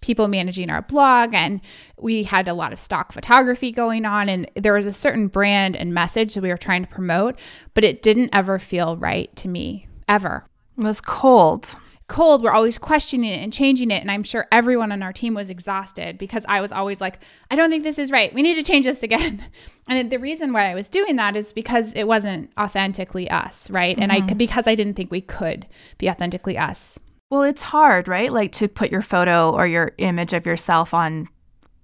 people 0.00 0.28
managing 0.28 0.68
our 0.68 0.82
blog 0.82 1.32
and 1.32 1.60
we 1.96 2.24
had 2.24 2.48
a 2.48 2.54
lot 2.54 2.72
of 2.72 2.78
stock 2.78 3.12
photography 3.12 3.70
going 3.70 4.04
on 4.04 4.28
and 4.28 4.50
there 4.56 4.74
was 4.74 4.86
a 4.86 4.92
certain 4.92 5.28
brand 5.28 5.76
and 5.76 5.94
message 5.94 6.34
that 6.34 6.42
we 6.42 6.48
were 6.48 6.56
trying 6.56 6.84
to 6.84 6.90
promote, 6.90 7.38
but 7.74 7.84
it 7.84 8.02
didn't 8.02 8.30
ever 8.32 8.58
feel 8.58 8.96
right 8.96 9.34
to 9.36 9.48
me 9.48 9.86
ever. 10.08 10.44
It 10.76 10.84
was 10.84 11.00
cold 11.00 11.76
cold, 12.12 12.42
we're 12.42 12.52
always 12.52 12.76
questioning 12.76 13.30
it 13.30 13.42
and 13.42 13.52
changing 13.52 13.90
it. 13.90 14.02
And 14.02 14.10
I'm 14.10 14.22
sure 14.22 14.46
everyone 14.52 14.92
on 14.92 15.02
our 15.02 15.14
team 15.14 15.32
was 15.32 15.48
exhausted 15.48 16.18
because 16.18 16.44
I 16.46 16.60
was 16.60 16.70
always 16.70 17.00
like, 17.00 17.24
I 17.50 17.56
don't 17.56 17.70
think 17.70 17.84
this 17.84 17.98
is 17.98 18.10
right. 18.10 18.32
We 18.34 18.42
need 18.42 18.56
to 18.56 18.62
change 18.62 18.84
this 18.84 19.02
again. 19.02 19.44
And 19.88 20.12
the 20.12 20.18
reason 20.20 20.52
why 20.52 20.70
I 20.70 20.76
was 20.76 20.88
doing 20.88 21.16
that 21.16 21.36
is 21.36 21.52
because 21.52 21.92
it 21.94 22.06
wasn't 22.06 22.52
authentically 22.56 23.28
us, 23.28 23.68
right? 23.68 23.96
Mm-hmm. 23.96 24.02
And 24.04 24.12
I 24.12 24.20
mm-hmm. 24.20 24.36
because 24.36 24.68
I 24.68 24.76
didn't 24.76 24.94
think 24.94 25.10
we 25.10 25.20
could 25.20 25.66
be 25.98 26.08
authentically 26.08 26.56
us. 26.56 27.00
Well, 27.30 27.42
it's 27.42 27.62
hard, 27.62 28.06
right? 28.06 28.32
Like 28.32 28.52
to 28.52 28.68
put 28.68 28.92
your 28.92 29.02
photo 29.02 29.50
or 29.50 29.66
your 29.66 29.90
image 29.98 30.34
of 30.34 30.46
yourself 30.46 30.94
on 30.94 31.26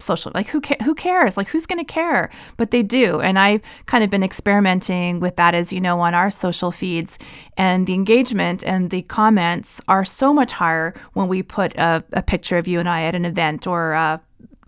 social 0.00 0.33
like 0.35 0.47
who 0.47 0.61
ca- 0.61 0.83
who 0.85 0.95
cares? 0.95 1.37
Like 1.37 1.49
who's 1.49 1.67
going 1.67 1.78
to 1.78 1.85
care? 1.85 2.31
But 2.57 2.71
they 2.71 2.83
do 2.83 3.21
and 3.21 3.38
i've 3.38 3.62
kind 3.87 4.05
of 4.05 4.11
been 4.11 4.23
experimenting 4.23 5.21
with 5.21 5.37
that 5.37 5.55
as 5.55 5.73
you 5.73 5.81
know 5.81 6.00
on 6.00 6.14
our 6.14 6.31
social 6.31 6.71
feeds. 6.71 7.19
And 7.57 7.87
the 7.87 7.95
engagement 7.95 8.62
and 8.64 8.90
the 8.90 9.02
comments 9.02 9.81
are 9.88 10.05
so 10.05 10.33
much 10.33 10.52
higher 10.52 10.95
when 11.14 11.28
we 11.28 11.43
put 11.43 11.75
a, 11.76 12.05
a 12.12 12.23
picture 12.23 12.57
of 12.57 12.69
you 12.69 12.78
and 12.78 12.88
i 12.88 13.02
at 13.02 13.14
an 13.14 13.25
event 13.25 13.67
or 13.67 13.95
uh, 13.95 14.19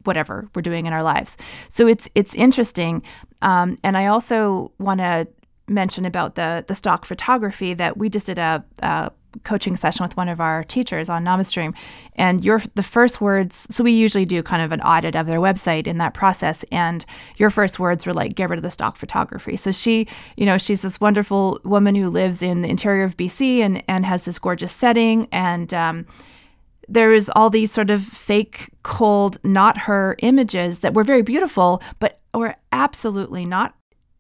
whatever 0.05 0.49
we're 0.55 0.63
doing 0.63 0.87
in 0.87 0.93
our 0.93 1.03
lives. 1.03 1.37
So 1.69 1.87
it's 1.87 2.09
it's 2.15 2.35
interesting 2.35 3.03
um, 3.43 3.77
and 3.85 3.97
i 3.97 4.07
also 4.07 4.73
want 4.79 4.99
to 4.99 5.29
mention 5.69 6.05
about 6.05 6.35
the 6.35 6.65
the 6.67 6.75
stock 6.75 7.05
photography 7.05 7.75
that 7.75 7.97
we 7.97 8.09
just 8.09 8.27
did 8.27 8.39
a, 8.39 8.65
a 8.81 9.13
coaching 9.45 9.77
session 9.77 10.05
with 10.05 10.17
one 10.17 10.29
of 10.29 10.41
our 10.41 10.65
teachers 10.65 11.09
on 11.09 11.25
NamaStream, 11.25 11.75
and 12.17 12.45
your 12.45 12.63
the 12.75 12.83
first 12.83 13.21
words. 13.21 13.67
So 13.71 13.85
we 13.85 13.93
usually 13.93 14.25
do 14.25 14.43
kind 14.43 14.63
of 14.63 14.73
an 14.73 14.81
audit 14.81 15.15
of 15.15 15.27
their 15.27 15.39
website 15.39 15.87
in 15.87 15.99
that 15.99 16.15
process, 16.15 16.65
and 16.71 17.05
your 17.37 17.51
first 17.51 17.79
words 17.79 18.07
were 18.07 18.15
like, 18.15 18.35
"Get 18.35 18.51
rid 18.51 18.59
of 18.59 18.63
the 18.63 18.71
stock 18.71 18.97
photography." 18.97 19.57
So 19.57 19.71
she, 19.71 20.07
you 20.37 20.47
know, 20.47 20.59
she's 20.59 20.83
this 20.83 21.01
wonderful 21.01 21.61
woman 21.65 21.95
who 21.95 22.09
lives 22.09 22.43
in 22.43 22.63
the 22.63 22.69
interior 22.69 23.05
of 23.05 23.17
BC 23.17 23.61
and 23.61 23.83
and 23.89 24.07
has 24.07 24.25
this 24.25 24.39
gorgeous 24.39 24.73
setting 24.73 25.29
and. 25.33 25.73
Um, 25.75 26.07
there 26.89 27.13
is 27.13 27.31
all 27.37 27.51
these 27.51 27.71
sort 27.71 27.89
of 27.89 28.03
fake, 28.03 28.69
cold, 28.83 29.39
not 29.45 29.79
her 29.79 30.17
images 30.19 30.81
that 30.81 30.93
were 30.93 31.05
very 31.05 31.23
beautiful, 31.23 31.81
but 32.01 32.19
were 32.35 32.57
absolutely 32.73 33.45
not 33.45 33.75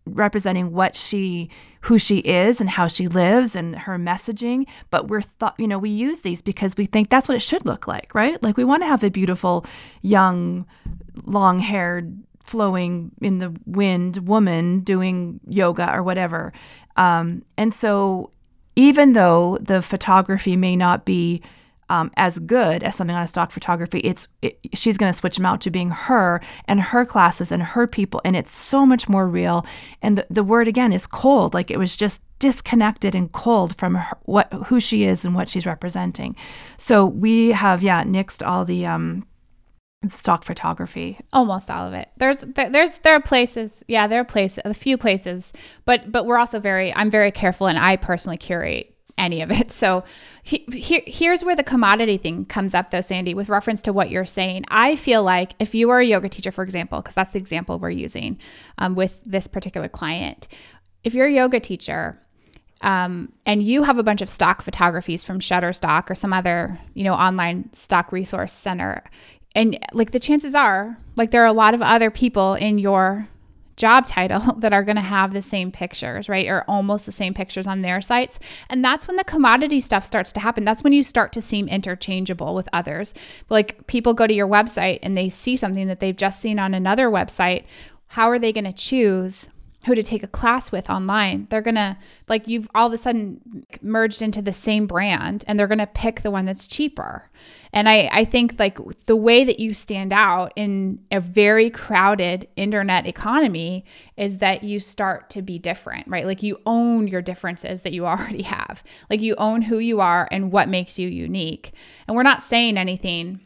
representing 0.06 0.72
what 0.72 0.96
she 0.96 1.48
who 1.82 1.98
she 1.98 2.18
is 2.18 2.60
and 2.60 2.68
how 2.68 2.86
she 2.86 3.06
lives 3.08 3.54
and 3.54 3.76
her 3.76 3.96
messaging 3.98 4.66
but 4.90 5.08
we're 5.08 5.22
thought 5.22 5.54
you 5.58 5.68
know 5.68 5.78
we 5.78 5.90
use 5.90 6.20
these 6.20 6.42
because 6.42 6.76
we 6.76 6.84
think 6.84 7.08
that's 7.08 7.28
what 7.28 7.36
it 7.36 7.42
should 7.42 7.64
look 7.64 7.86
like 7.86 8.10
right? 8.14 8.42
Like 8.42 8.56
we 8.56 8.64
want 8.64 8.82
to 8.82 8.86
have 8.86 9.04
a 9.04 9.10
beautiful 9.10 9.64
young 10.02 10.66
long 11.24 11.58
haired 11.58 12.16
flowing 12.40 13.12
in 13.20 13.38
the 13.38 13.54
wind 13.66 14.16
woman 14.28 14.80
doing 14.80 15.40
yoga 15.46 15.92
or 15.94 16.02
whatever. 16.02 16.52
Um, 16.96 17.44
and 17.56 17.72
so 17.72 18.30
even 18.76 19.12
though 19.12 19.58
the 19.60 19.82
photography 19.82 20.56
may 20.56 20.76
not 20.76 21.04
be 21.04 21.42
um, 21.90 22.10
as 22.16 22.38
good 22.38 22.82
as 22.82 22.94
something 22.94 23.16
on 23.16 23.22
a 23.22 23.26
stock 23.26 23.50
photography. 23.50 23.98
It's 24.00 24.28
it, 24.40 24.58
she's 24.74 24.96
going 24.96 25.12
to 25.12 25.18
switch 25.18 25.36
them 25.36 25.44
out 25.44 25.60
to 25.62 25.70
being 25.70 25.90
her 25.90 26.40
and 26.66 26.80
her 26.80 27.04
classes 27.04 27.52
and 27.52 27.62
her 27.62 27.86
people, 27.86 28.22
and 28.24 28.36
it's 28.36 28.52
so 28.52 28.86
much 28.86 29.08
more 29.08 29.28
real. 29.28 29.66
And 30.00 30.16
the, 30.16 30.26
the 30.30 30.44
word 30.44 30.68
again 30.68 30.92
is 30.92 31.06
cold, 31.06 31.52
like 31.52 31.70
it 31.70 31.78
was 31.78 31.96
just 31.96 32.22
disconnected 32.38 33.14
and 33.14 33.30
cold 33.32 33.76
from 33.76 33.96
her, 33.96 34.16
what 34.22 34.50
who 34.66 34.80
she 34.80 35.04
is 35.04 35.24
and 35.24 35.34
what 35.34 35.48
she's 35.48 35.66
representing. 35.66 36.36
So 36.78 37.04
we 37.04 37.50
have 37.50 37.82
yeah 37.82 38.04
nixed 38.04 38.46
all 38.46 38.64
the 38.64 38.86
um, 38.86 39.26
stock 40.08 40.44
photography 40.44 41.18
almost 41.30 41.70
all 41.70 41.86
of 41.86 41.92
it 41.92 42.08
there's 42.16 42.38
there, 42.38 42.70
there's 42.70 42.96
there 42.98 43.14
are 43.14 43.20
places 43.20 43.84
yeah 43.86 44.06
there 44.06 44.22
are 44.22 44.24
places 44.24 44.62
a 44.64 44.72
few 44.72 44.96
places 44.96 45.52
but 45.84 46.10
but 46.10 46.24
we're 46.24 46.38
also 46.38 46.58
very 46.58 46.94
i'm 46.96 47.10
very 47.10 47.30
careful 47.30 47.66
and 47.66 47.78
i 47.78 47.96
personally 47.96 48.38
curate 48.38 48.96
any 49.20 49.42
of 49.42 49.50
it. 49.50 49.70
So 49.80 50.04
he, 50.42 50.66
he, 50.70 51.02
here's 51.06 51.42
where 51.42 51.56
the 51.56 51.62
commodity 51.62 52.18
thing 52.18 52.44
comes 52.44 52.74
up, 52.74 52.90
though, 52.90 53.00
Sandy, 53.00 53.32
with 53.32 53.48
reference 53.48 53.80
to 53.82 53.94
what 53.94 54.10
you're 54.10 54.26
saying. 54.26 54.64
I 54.68 54.94
feel 54.94 55.22
like 55.22 55.52
if 55.58 55.74
you 55.74 55.88
are 55.90 56.00
a 56.00 56.04
yoga 56.04 56.28
teacher, 56.28 56.50
for 56.50 56.62
example, 56.62 57.00
because 57.00 57.14
that's 57.14 57.30
the 57.30 57.38
example 57.38 57.78
we're 57.78 57.90
using 57.90 58.38
um, 58.76 58.94
with 58.94 59.22
this 59.24 59.46
particular 59.46 59.88
client, 59.88 60.48
if 61.02 61.14
you're 61.14 61.28
a 61.28 61.32
yoga 61.32 61.60
teacher, 61.60 62.20
um, 62.82 63.32
and 63.46 63.62
you 63.62 63.84
have 63.84 63.96
a 63.96 64.02
bunch 64.02 64.20
of 64.20 64.28
stock 64.28 64.60
photographies 64.60 65.24
from 65.24 65.40
Shutterstock 65.40 66.10
or 66.10 66.14
some 66.14 66.32
other, 66.32 66.78
you 66.92 67.04
know, 67.04 67.14
online 67.14 67.72
stock 67.72 68.12
resource 68.12 68.52
center, 68.52 69.02
and 69.54 69.78
like 69.92 70.10
the 70.10 70.20
chances 70.20 70.54
are, 70.54 70.98
like 71.16 71.30
there 71.30 71.42
are 71.42 71.46
a 71.46 71.52
lot 71.52 71.74
of 71.74 71.82
other 71.82 72.10
people 72.10 72.54
in 72.54 72.78
your 72.78 73.28
job 73.80 74.06
title 74.06 74.40
that 74.58 74.72
are 74.72 74.84
going 74.84 74.96
to 74.96 75.02
have 75.02 75.32
the 75.32 75.42
same 75.42 75.72
pictures, 75.72 76.28
right? 76.28 76.46
Or 76.46 76.64
almost 76.68 77.06
the 77.06 77.12
same 77.12 77.34
pictures 77.34 77.66
on 77.66 77.80
their 77.82 78.00
sites. 78.00 78.38
And 78.68 78.84
that's 78.84 79.08
when 79.08 79.16
the 79.16 79.24
commodity 79.24 79.80
stuff 79.80 80.04
starts 80.04 80.32
to 80.34 80.40
happen. 80.40 80.64
That's 80.64 80.84
when 80.84 80.92
you 80.92 81.02
start 81.02 81.32
to 81.32 81.40
seem 81.40 81.66
interchangeable 81.66 82.54
with 82.54 82.68
others. 82.72 83.14
Like 83.48 83.86
people 83.86 84.14
go 84.14 84.26
to 84.26 84.34
your 84.34 84.46
website 84.46 85.00
and 85.02 85.16
they 85.16 85.30
see 85.30 85.56
something 85.56 85.86
that 85.88 85.98
they've 85.98 86.16
just 86.16 86.40
seen 86.40 86.58
on 86.58 86.74
another 86.74 87.08
website. 87.08 87.64
How 88.08 88.28
are 88.28 88.38
they 88.38 88.52
going 88.52 88.64
to 88.64 88.72
choose 88.72 89.48
who 89.86 89.94
to 89.94 90.02
take 90.02 90.22
a 90.22 90.28
class 90.28 90.70
with 90.70 90.90
online. 90.90 91.46
They're 91.48 91.62
going 91.62 91.76
to, 91.76 91.96
like, 92.28 92.46
you've 92.46 92.68
all 92.74 92.88
of 92.88 92.92
a 92.92 92.98
sudden 92.98 93.64
merged 93.80 94.20
into 94.20 94.42
the 94.42 94.52
same 94.52 94.86
brand 94.86 95.42
and 95.46 95.58
they're 95.58 95.66
going 95.66 95.78
to 95.78 95.86
pick 95.86 96.20
the 96.20 96.30
one 96.30 96.44
that's 96.44 96.66
cheaper. 96.66 97.30
And 97.72 97.88
I, 97.88 98.10
I 98.12 98.24
think, 98.24 98.58
like, 98.58 98.78
the 99.06 99.16
way 99.16 99.42
that 99.44 99.58
you 99.58 99.72
stand 99.72 100.12
out 100.12 100.52
in 100.54 101.00
a 101.10 101.18
very 101.18 101.70
crowded 101.70 102.46
internet 102.56 103.06
economy 103.06 103.86
is 104.18 104.38
that 104.38 104.64
you 104.64 104.80
start 104.80 105.30
to 105.30 105.40
be 105.40 105.58
different, 105.58 106.06
right? 106.08 106.26
Like, 106.26 106.42
you 106.42 106.60
own 106.66 107.08
your 107.08 107.22
differences 107.22 107.80
that 107.82 107.92
you 107.92 108.06
already 108.06 108.42
have. 108.42 108.84
Like, 109.08 109.22
you 109.22 109.34
own 109.36 109.62
who 109.62 109.78
you 109.78 110.00
are 110.00 110.28
and 110.30 110.52
what 110.52 110.68
makes 110.68 110.98
you 110.98 111.08
unique. 111.08 111.72
And 112.06 112.16
we're 112.16 112.22
not 112.22 112.42
saying 112.42 112.76
anything 112.76 113.40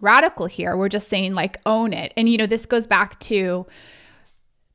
radical 0.00 0.46
here. 0.46 0.76
We're 0.76 0.88
just 0.88 1.08
saying, 1.08 1.34
like, 1.34 1.60
own 1.66 1.92
it. 1.92 2.14
And, 2.16 2.26
you 2.28 2.38
know, 2.38 2.46
this 2.46 2.64
goes 2.64 2.86
back 2.86 3.18
to, 3.20 3.66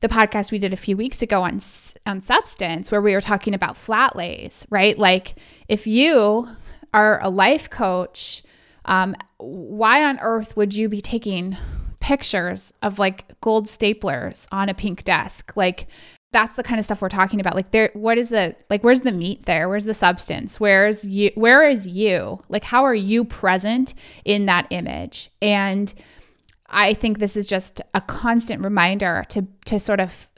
the 0.04 0.14
podcast 0.14 0.52
we 0.52 0.58
did 0.58 0.74
a 0.74 0.76
few 0.76 0.98
weeks 0.98 1.22
ago 1.22 1.42
on 1.42 1.58
on 2.04 2.20
substance 2.20 2.90
where 2.90 3.00
we 3.00 3.14
were 3.14 3.22
talking 3.22 3.54
about 3.54 3.74
flat 3.74 4.14
lays, 4.14 4.66
right? 4.68 4.98
Like 4.98 5.34
if 5.66 5.86
you 5.86 6.46
are 6.92 7.18
a 7.22 7.30
life 7.30 7.70
coach, 7.70 8.42
um, 8.84 9.16
why 9.38 10.04
on 10.04 10.20
earth 10.20 10.58
would 10.58 10.76
you 10.76 10.90
be 10.90 11.00
taking 11.00 11.56
pictures 12.00 12.70
of 12.82 12.98
like 12.98 13.40
gold 13.40 13.64
staplers 13.64 14.46
on 14.52 14.68
a 14.68 14.74
pink 14.74 15.04
desk? 15.04 15.56
Like 15.56 15.86
that's 16.32 16.56
the 16.56 16.62
kind 16.62 16.78
of 16.78 16.84
stuff 16.84 17.00
we're 17.00 17.08
talking 17.08 17.40
about. 17.40 17.54
Like 17.54 17.70
there 17.70 17.90
what 17.94 18.18
is 18.18 18.28
the 18.28 18.54
like 18.68 18.84
where's 18.84 19.00
the 19.00 19.12
meat 19.12 19.46
there? 19.46 19.70
Where's 19.70 19.86
the 19.86 19.94
substance? 19.94 20.60
Where's 20.60 21.08
you 21.08 21.30
where 21.34 21.66
is 21.66 21.86
you? 21.86 22.42
Like 22.50 22.64
how 22.64 22.84
are 22.84 22.94
you 22.94 23.24
present 23.24 23.94
in 24.26 24.44
that 24.46 24.66
image? 24.68 25.30
And 25.40 25.94
I 26.68 26.94
think 26.94 27.18
this 27.18 27.36
is 27.36 27.46
just 27.46 27.80
a 27.92 28.00
constant 28.00 28.64
reminder 28.64 29.24
to 29.30 29.46
to 29.66 29.78
sort 29.78 30.00
of 30.00 30.28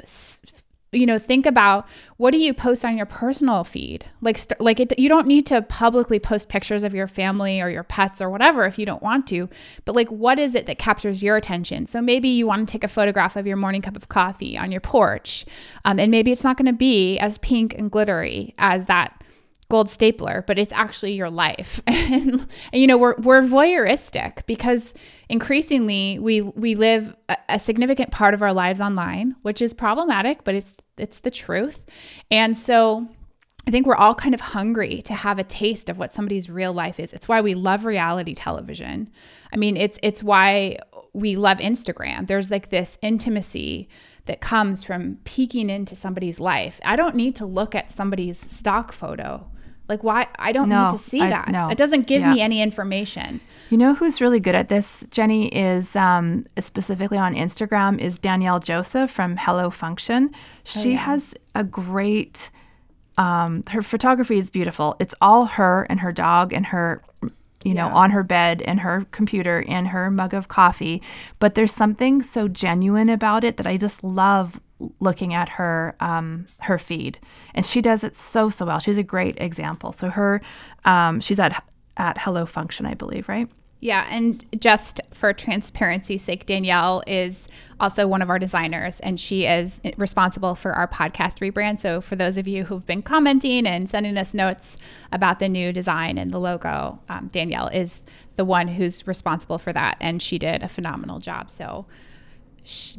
you 0.92 1.06
know 1.06 1.18
think 1.18 1.46
about 1.46 1.86
what 2.16 2.30
do 2.30 2.38
you 2.38 2.54
post 2.54 2.84
on 2.84 2.96
your 2.96 3.06
personal 3.06 3.64
feed? 3.64 4.06
Like 4.20 4.38
st- 4.38 4.60
like 4.60 4.80
it, 4.80 4.98
you 4.98 5.08
don't 5.08 5.26
need 5.26 5.46
to 5.46 5.62
publicly 5.62 6.18
post 6.18 6.48
pictures 6.48 6.84
of 6.84 6.94
your 6.94 7.06
family 7.06 7.60
or 7.60 7.68
your 7.68 7.82
pets 7.82 8.22
or 8.22 8.30
whatever 8.30 8.64
if 8.64 8.78
you 8.78 8.86
don't 8.86 9.02
want 9.02 9.26
to 9.28 9.48
but 9.84 9.94
like 9.94 10.08
what 10.08 10.38
is 10.38 10.54
it 10.54 10.66
that 10.66 10.78
captures 10.78 11.22
your 11.22 11.36
attention? 11.36 11.86
So 11.86 12.00
maybe 12.00 12.28
you 12.28 12.46
want 12.46 12.66
to 12.66 12.72
take 12.72 12.84
a 12.84 12.88
photograph 12.88 13.36
of 13.36 13.46
your 13.46 13.56
morning 13.56 13.82
cup 13.82 13.96
of 13.96 14.08
coffee 14.08 14.56
on 14.56 14.72
your 14.72 14.80
porch 14.80 15.44
um, 15.84 15.98
and 15.98 16.10
maybe 16.10 16.32
it's 16.32 16.44
not 16.44 16.56
going 16.56 16.66
to 16.66 16.72
be 16.72 17.18
as 17.18 17.38
pink 17.38 17.74
and 17.76 17.90
glittery 17.90 18.54
as 18.58 18.86
that 18.86 19.22
gold 19.68 19.90
stapler, 19.90 20.44
but 20.46 20.58
it's 20.58 20.72
actually 20.72 21.12
your 21.12 21.30
life. 21.30 21.82
and, 21.86 22.46
you 22.72 22.86
know, 22.86 22.96
we're 22.96 23.16
we're 23.16 23.42
voyeuristic 23.42 24.46
because 24.46 24.94
increasingly 25.28 26.18
we 26.18 26.40
we 26.42 26.74
live 26.74 27.14
a, 27.28 27.36
a, 27.48 27.58
significant 27.58 28.10
part 28.10 28.34
of 28.34 28.42
our 28.42 28.52
lives 28.52 28.80
online, 28.80 29.34
which 29.42 29.60
is 29.60 29.74
problematic, 29.74 30.44
but 30.44 30.54
it's 30.54 30.74
it's 30.96 31.20
the 31.20 31.30
truth. 31.30 31.84
And 32.30 32.56
so 32.56 33.08
I 33.66 33.72
think 33.72 33.86
we're 33.86 33.96
all 33.96 34.14
kind 34.14 34.34
of 34.34 34.40
hungry 34.40 35.02
to 35.02 35.14
have 35.14 35.38
a 35.40 35.44
taste 35.44 35.88
of 35.88 35.98
what 35.98 36.12
somebody's 36.12 36.48
real 36.48 36.72
life 36.72 37.00
is. 37.00 37.12
It's 37.12 37.26
why 37.26 37.40
we 37.40 37.54
love 37.54 37.84
reality 37.84 38.34
television. 38.34 39.10
I 39.52 39.56
mean, 39.56 39.76
it's 39.76 39.98
it's 40.02 40.22
why 40.22 40.78
we 41.12 41.34
love 41.34 41.58
Instagram. 41.58 42.28
There's 42.28 42.50
like 42.50 42.68
this 42.68 42.98
intimacy 43.02 43.88
that 44.26 44.40
comes 44.40 44.84
from 44.84 45.18
peeking 45.24 45.70
into 45.70 45.96
somebody's 45.96 46.38
life. 46.38 46.80
I 46.84 46.94
don't 46.94 47.16
need 47.16 47.34
to 47.36 47.46
look 47.46 47.74
at 47.74 47.90
somebody's 47.90 48.38
stock 48.52 48.92
photo 48.92 49.48
like 49.88 50.02
why 50.02 50.28
I 50.38 50.52
don't 50.52 50.68
no, 50.68 50.88
need 50.88 50.98
to 50.98 50.98
see 50.98 51.20
I, 51.20 51.30
that. 51.30 51.48
No. 51.48 51.68
It 51.68 51.78
doesn't 51.78 52.06
give 52.06 52.20
yeah. 52.20 52.34
me 52.34 52.40
any 52.40 52.60
information. 52.60 53.40
You 53.70 53.78
know 53.78 53.94
who's 53.94 54.20
really 54.20 54.40
good 54.40 54.54
at 54.54 54.68
this, 54.68 55.04
Jenny, 55.10 55.48
is 55.48 55.96
um, 55.96 56.44
specifically 56.58 57.18
on 57.18 57.34
Instagram 57.34 57.98
is 58.00 58.18
Danielle 58.18 58.60
Joseph 58.60 59.10
from 59.10 59.36
Hello 59.36 59.70
Function. 59.70 60.30
Oh, 60.32 60.38
she 60.64 60.90
oh, 60.90 60.92
yeah. 60.92 60.98
has 60.98 61.34
a 61.54 61.64
great 61.64 62.50
um, 63.18 63.62
her 63.70 63.82
photography 63.82 64.36
is 64.36 64.50
beautiful. 64.50 64.96
It's 64.98 65.14
all 65.20 65.46
her 65.46 65.86
and 65.88 66.00
her 66.00 66.12
dog 66.12 66.52
and 66.52 66.66
her 66.66 67.02
you 67.64 67.74
know, 67.74 67.88
yeah. 67.88 67.94
on 67.94 68.10
her 68.10 68.22
bed 68.22 68.62
and 68.62 68.78
her 68.78 69.06
computer 69.10 69.64
and 69.66 69.88
her 69.88 70.08
mug 70.08 70.34
of 70.34 70.46
coffee. 70.46 71.02
But 71.40 71.56
there's 71.56 71.72
something 71.72 72.22
so 72.22 72.46
genuine 72.46 73.08
about 73.08 73.42
it 73.42 73.56
that 73.56 73.66
I 73.66 73.76
just 73.76 74.04
love 74.04 74.60
looking 75.00 75.34
at 75.34 75.48
her 75.48 75.96
um, 76.00 76.46
her 76.60 76.78
feed, 76.78 77.18
and 77.54 77.64
she 77.64 77.80
does 77.80 78.04
it 78.04 78.14
so 78.14 78.50
so 78.50 78.66
well. 78.66 78.78
She's 78.78 78.98
a 78.98 79.02
great 79.02 79.40
example. 79.40 79.92
So 79.92 80.10
her, 80.10 80.40
um, 80.84 81.20
she's 81.20 81.40
at 81.40 81.64
at 81.96 82.18
Hello 82.18 82.46
Function, 82.46 82.86
I 82.86 82.94
believe, 82.94 83.28
right? 83.28 83.48
Yeah, 83.78 84.06
and 84.10 84.42
just 84.58 85.00
for 85.12 85.34
transparency's 85.34 86.22
sake, 86.22 86.46
Danielle 86.46 87.02
is 87.06 87.46
also 87.78 88.06
one 88.08 88.22
of 88.22 88.30
our 88.30 88.38
designers, 88.38 89.00
and 89.00 89.20
she 89.20 89.44
is 89.44 89.80
responsible 89.98 90.54
for 90.54 90.72
our 90.72 90.88
podcast 90.88 91.40
rebrand. 91.40 91.78
So, 91.78 92.00
for 92.00 92.16
those 92.16 92.38
of 92.38 92.48
you 92.48 92.64
who've 92.64 92.86
been 92.86 93.02
commenting 93.02 93.66
and 93.66 93.88
sending 93.88 94.16
us 94.16 94.32
notes 94.32 94.78
about 95.12 95.40
the 95.40 95.48
new 95.48 95.74
design 95.74 96.16
and 96.16 96.30
the 96.30 96.38
logo, 96.38 97.00
um, 97.10 97.28
Danielle 97.28 97.68
is 97.68 98.00
the 98.36 98.46
one 98.46 98.68
who's 98.68 99.06
responsible 99.06 99.58
for 99.58 99.74
that, 99.74 99.98
and 100.00 100.22
she 100.22 100.38
did 100.38 100.62
a 100.62 100.68
phenomenal 100.68 101.18
job. 101.18 101.50
So, 101.50 101.84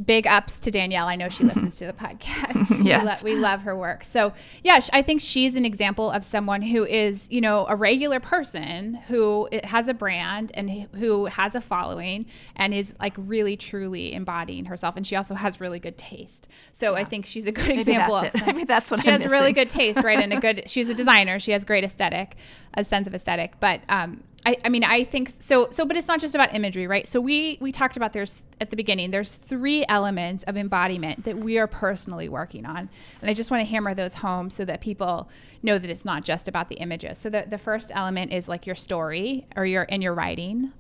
big 0.06 0.28
ups 0.28 0.60
to 0.60 0.72
Danielle. 0.72 1.08
I 1.08 1.16
know 1.16 1.30
she 1.30 1.44
listens 1.44 1.78
to 1.78 1.86
the 1.86 1.94
podcast. 2.06 2.84
yes. 2.84 3.24
We, 3.24 3.32
lo- 3.32 3.36
we, 3.36 3.42
love 3.42 3.64
her 3.64 3.76
work. 3.76 4.04
So, 4.04 4.34
yeah, 4.64 4.80
I 4.94 5.02
think 5.02 5.22
she's 5.22 5.56
an 5.56 5.66
example 5.66 6.10
of 6.12 6.24
someone 6.24 6.62
who 6.62 6.86
is, 6.86 7.28
you 7.32 7.42
know, 7.42 7.66
a 7.68 7.76
regular 7.76 8.20
person 8.20 8.96
who 9.08 9.50
has 9.64 9.88
a 9.88 9.94
brand 9.94 10.52
and 10.56 10.70
who 10.96 11.26
has 11.26 11.56
a 11.56 11.62
following 11.62 12.26
and 12.56 12.74
is 12.74 12.96
like 13.00 13.14
really 13.18 13.58
truly 13.58 14.14
embodying 14.14 14.66
herself. 14.66 14.96
And 14.96 15.06
she 15.06 15.16
also 15.16 15.36
has 15.36 15.60
really 15.60 15.80
good 15.80 15.98
taste. 15.98 16.48
So, 16.72 16.94
yeah. 16.94 17.00
I 17.00 17.04
think 17.04 17.26
she's 17.26 17.48
a 17.48 17.52
good 17.52 17.68
Maybe 17.68 17.80
example 17.80 18.16
of 18.16 18.34
Maybe 18.46 18.64
that's 18.64 18.90
what 18.90 19.02
she 19.02 19.08
I'm 19.08 19.14
has 19.14 19.20
missing. 19.20 19.32
really 19.32 19.54
good 19.54 19.70
taste, 19.70 20.04
right? 20.04 20.20
And 20.20 20.34
a 20.34 20.40
good, 20.42 20.70
she's 20.70 20.90
a 20.90 20.94
designer. 20.94 21.40
She 21.40 21.52
has 21.52 21.66
great 21.66 21.84
aesthetic, 21.84 22.36
a 22.74 22.84
sense 22.84 23.08
of 23.08 23.14
aesthetic. 23.14 23.60
But, 23.60 23.82
um, 23.90 24.24
I, 24.48 24.56
I 24.64 24.70
mean 24.70 24.86
I 24.86 25.04
think 25.04 25.34
so 25.40 25.68
so 25.72 25.86
but 25.86 25.98
it's 25.98 26.08
not 26.08 26.22
just 26.22 26.34
about 26.34 26.56
imagery 26.56 26.88
right? 26.88 27.06
So 27.06 27.20
we 27.20 27.58
we 27.60 27.74
talked 27.74 27.98
about 27.98 28.14
there's 28.14 28.44
at 28.62 28.70
the 28.70 28.78
beginning 28.78 29.12
there's 29.12 29.36
three 29.36 29.84
elements 29.90 30.46
of 30.46 30.56
embodiment 30.56 31.26
that 31.26 31.38
we 31.38 31.60
are 31.60 31.68
personally 31.68 32.30
working 32.30 32.66
on. 32.66 32.90
And 33.22 33.30
I 33.30 33.34
just 33.34 33.52
want 33.52 33.60
to 33.60 33.70
hammer 33.70 33.94
those 33.94 34.16
home 34.16 34.50
so 34.50 34.64
that 34.64 34.80
people 34.80 35.30
know 35.62 35.78
that 35.78 35.90
it's 35.90 36.06
not 36.06 36.24
just 36.24 36.48
about 36.48 36.70
the 36.70 36.76
images. 36.76 37.18
So 37.18 37.30
the, 37.30 37.46
the 37.46 37.58
first 37.58 37.92
element 37.94 38.32
is 38.32 38.48
like 38.48 38.66
your 38.66 38.76
story 38.76 39.46
or 39.58 39.66
your 39.66 39.84
in 39.84 40.02
your 40.02 40.14
writing. 40.14 40.72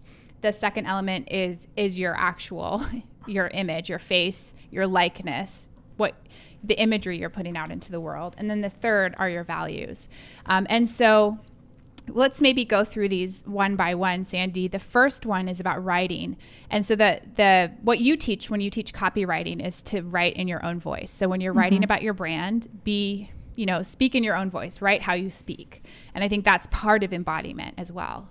The 0.42 0.54
second 0.54 0.86
element 0.86 1.30
is 1.30 1.68
is 1.76 2.00
your 2.00 2.16
actual 2.18 2.82
your 3.28 3.48
image 3.50 3.90
your 3.90 4.00
face 4.00 4.54
your 4.72 4.88
likeness 4.88 5.70
what 5.98 6.16
the 6.64 6.80
imagery 6.80 7.18
you're 7.18 7.30
putting 7.30 7.58
out 7.58 7.70
into 7.70 7.92
the 7.92 8.00
world. 8.00 8.34
And 8.38 8.50
then 8.50 8.62
the 8.62 8.70
third 8.70 9.14
are 9.18 9.30
your 9.30 9.44
values. 9.44 10.08
Um, 10.46 10.66
and 10.70 10.88
so 10.88 11.40
let's 12.10 12.42
maybe 12.42 12.66
go 12.66 12.84
through 12.84 13.10
these 13.10 13.44
one 13.46 13.76
by 13.76 13.96
one 13.96 14.24
sandy. 14.24 14.68
The 14.68 14.80
first 14.80 15.26
one 15.26 15.48
is 15.48 15.60
about 15.60 15.84
writing. 15.84 16.38
And 16.70 16.86
so 16.86 16.96
the 16.96 17.22
the 17.36 17.72
what 17.82 18.00
you 18.00 18.16
teach 18.16 18.50
when 18.50 18.62
you 18.62 18.70
teach 18.70 18.94
copywriting 18.94 19.66
is 19.66 19.84
to 19.84 20.02
write 20.02 20.36
in 20.36 20.48
your 20.48 20.66
own 20.66 20.80
voice. 20.80 21.12
So 21.12 21.28
when 21.28 21.42
you're 21.42 21.52
mm-hmm. 21.52 21.60
writing 21.60 21.84
about 21.84 22.02
your 22.02 22.14
brand 22.14 22.68
be 22.84 23.32
you 23.56 23.66
know 23.66 23.82
speak 23.82 24.14
in 24.14 24.24
your 24.24 24.36
own 24.36 24.50
voice 24.50 24.82
write 24.82 25.02
how 25.02 25.14
you 25.14 25.30
speak. 25.30 25.84
And 26.14 26.24
i 26.24 26.28
think 26.28 26.46
that's 26.46 26.68
part 26.72 27.04
of 27.04 27.14
embodiment 27.14 27.76
as 27.78 27.92
well. 27.92 28.30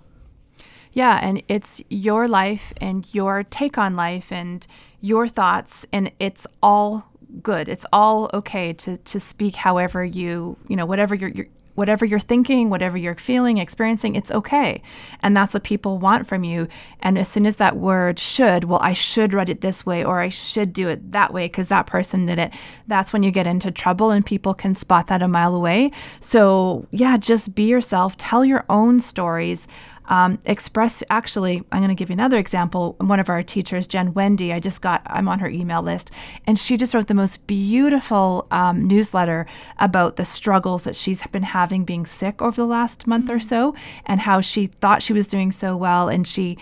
Yeah 0.93 1.19
and 1.21 1.43
it's 1.47 1.81
your 1.89 2.27
life 2.27 2.73
and 2.81 3.13
your 3.13 3.43
take 3.43 3.77
on 3.77 3.95
life 3.95 4.31
and 4.31 4.65
your 5.01 5.27
thoughts 5.27 5.85
and 5.91 6.11
it's 6.19 6.47
all 6.63 7.11
good. 7.43 7.69
It's 7.69 7.85
all 7.93 8.29
okay 8.33 8.73
to 8.73 8.97
to 8.97 9.19
speak 9.19 9.55
however 9.55 10.03
you 10.03 10.57
you 10.67 10.75
know 10.75 10.85
whatever 10.85 11.13
your, 11.13 11.29
your 11.29 11.47
whatever 11.77 12.05
you're 12.05 12.17
thinking, 12.17 12.71
whatever 12.71 12.97
you're 12.97 13.13
feeling, 13.13 13.59
experiencing, 13.59 14.15
it's 14.15 14.31
okay. 14.31 14.81
And 15.21 15.37
that's 15.37 15.53
what 15.53 15.63
people 15.63 15.99
want 15.99 16.27
from 16.27 16.43
you. 16.43 16.67
And 17.01 17.19
as 17.19 17.29
soon 17.29 17.45
as 17.45 17.57
that 17.57 17.77
word 17.77 18.17
should, 18.17 18.63
well, 18.63 18.79
I 18.81 18.93
should 18.93 19.31
write 19.31 19.47
it 19.47 19.61
this 19.61 19.85
way 19.85 20.03
or 20.03 20.19
I 20.19 20.29
should 20.29 20.73
do 20.73 20.89
it 20.89 21.11
that 21.11 21.31
way 21.31 21.45
because 21.45 21.69
that 21.69 21.85
person 21.85 22.25
did 22.25 22.39
it, 22.39 22.51
that's 22.87 23.13
when 23.13 23.21
you 23.21 23.29
get 23.29 23.45
into 23.45 23.69
trouble 23.69 24.09
and 24.09 24.25
people 24.25 24.55
can 24.55 24.73
spot 24.73 25.05
that 25.07 25.21
a 25.21 25.27
mile 25.27 25.53
away. 25.53 25.91
So, 26.19 26.87
yeah, 26.89 27.15
just 27.15 27.53
be 27.53 27.65
yourself, 27.65 28.17
tell 28.17 28.43
your 28.43 28.65
own 28.69 28.99
stories 28.99 29.67
um, 30.07 30.39
express 30.45 31.03
actually 31.09 31.63
i'm 31.71 31.79
going 31.79 31.89
to 31.89 31.95
give 31.95 32.09
you 32.09 32.13
another 32.13 32.37
example 32.37 32.95
one 32.99 33.19
of 33.19 33.29
our 33.29 33.43
teachers 33.43 33.87
jen 33.87 34.13
wendy 34.13 34.53
i 34.53 34.59
just 34.59 34.81
got 34.81 35.01
i'm 35.05 35.27
on 35.27 35.39
her 35.39 35.49
email 35.49 35.81
list 35.81 36.11
and 36.45 36.57
she 36.57 36.77
just 36.77 36.93
wrote 36.93 37.07
the 37.07 37.13
most 37.13 37.45
beautiful 37.47 38.47
um, 38.51 38.87
newsletter 38.87 39.45
about 39.79 40.15
the 40.15 40.25
struggles 40.25 40.83
that 40.83 40.95
she's 40.95 41.25
been 41.27 41.43
having 41.43 41.83
being 41.83 42.05
sick 42.05 42.41
over 42.41 42.55
the 42.55 42.67
last 42.67 43.07
month 43.07 43.29
or 43.29 43.35
mm-hmm. 43.35 43.41
so 43.41 43.75
and 44.05 44.19
how 44.19 44.41
she 44.41 44.67
thought 44.67 45.03
she 45.03 45.13
was 45.13 45.27
doing 45.27 45.51
so 45.51 45.75
well 45.75 46.09
and 46.09 46.27
she 46.27 46.57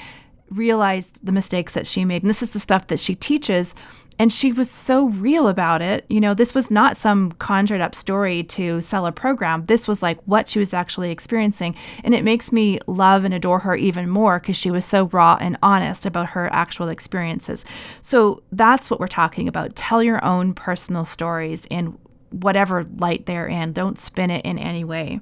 realized 0.52 1.25
the 1.25 1.32
mistakes 1.32 1.74
that 1.74 1.88
she 1.88 2.06
made 2.06 2.22
and 2.22 2.30
this 2.30 2.44
is 2.44 2.52
the 2.52 2.60
stuff 2.60 2.88
that 2.88 3.00
she 3.00 3.16
teaches 3.16 3.74
and 4.17 4.31
she 4.31 4.51
was 4.51 4.69
so 4.72 5.10
real 5.10 5.48
about 5.48 5.81
it. 5.81 6.05
You 6.10 6.22
know, 6.22 6.34
this 6.34 6.53
was 6.53 6.72
not 6.72 6.98
some 6.98 7.34
conjured 7.34 7.81
up 7.81 7.93
story 7.93 8.43
to 8.43 8.79
sell 8.81 9.05
a 9.05 9.12
program. 9.12 9.65
This 9.65 9.88
was 9.88 10.01
like 10.01 10.19
what 10.24 10.48
she 10.48 10.60
was 10.60 10.74
actually 10.74 11.12
experiencing. 11.12 11.75
And 12.03 12.13
it 12.13 12.24
makes 12.24 12.51
me 12.51 12.79
love 12.88 13.24
and 13.24 13.34
adore 13.34 13.60
her 13.60 13.75
even 13.75 14.10
more 14.10 14.39
because 14.39 14.55
she 14.55 14.72
was 14.72 14.86
so 14.86 15.05
raw 15.07 15.38
and 15.41 15.57
honest 15.62 16.05
about 16.05 16.29
her 16.29 16.51
actual 16.53 16.88
experiences. 16.88 17.65
So 18.01 18.43
that's 18.51 18.89
what 18.89 19.00
we're 19.00 19.07
talking 19.07 19.48
about. 19.48 19.75
Tell 19.75 20.01
your 20.01 20.24
own 20.24 20.53
personal 20.53 21.03
stories 21.03 21.65
in 21.69 21.98
whatever 22.29 22.86
light 22.98 23.25
they're 23.25 23.48
in, 23.48 23.74
don't 23.74 23.98
spin 23.98 24.29
it 24.29 24.45
in 24.45 24.57
any 24.57 24.84
way. 24.84 25.19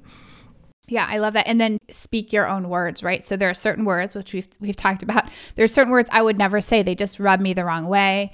Yeah, 0.86 1.06
I 1.08 1.18
love 1.18 1.32
that. 1.32 1.48
And 1.48 1.60
then 1.60 1.78
speak 1.90 2.32
your 2.32 2.46
own 2.46 2.68
words, 2.68 3.02
right? 3.02 3.24
So 3.24 3.36
there 3.36 3.48
are 3.48 3.54
certain 3.54 3.84
words 3.84 4.14
which 4.14 4.34
we've 4.34 4.48
we've 4.60 4.76
talked 4.76 5.02
about. 5.02 5.28
There's 5.54 5.72
certain 5.72 5.92
words 5.92 6.10
I 6.12 6.20
would 6.20 6.36
never 6.36 6.60
say. 6.60 6.82
They 6.82 6.94
just 6.94 7.18
rub 7.18 7.40
me 7.40 7.54
the 7.54 7.64
wrong 7.64 7.86
way. 7.86 8.32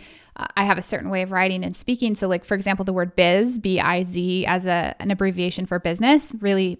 I 0.56 0.64
have 0.64 0.78
a 0.78 0.82
certain 0.82 1.10
way 1.10 1.22
of 1.22 1.32
writing 1.32 1.64
and 1.64 1.76
speaking. 1.76 2.14
So, 2.14 2.28
like 2.28 2.44
for 2.44 2.54
example, 2.54 2.84
the 2.84 2.92
word 2.92 3.16
biz, 3.16 3.58
B 3.58 3.80
I 3.80 4.02
Z, 4.02 4.46
as 4.46 4.66
a 4.66 4.94
an 5.00 5.10
abbreviation 5.10 5.66
for 5.66 5.78
business, 5.78 6.34
really, 6.40 6.78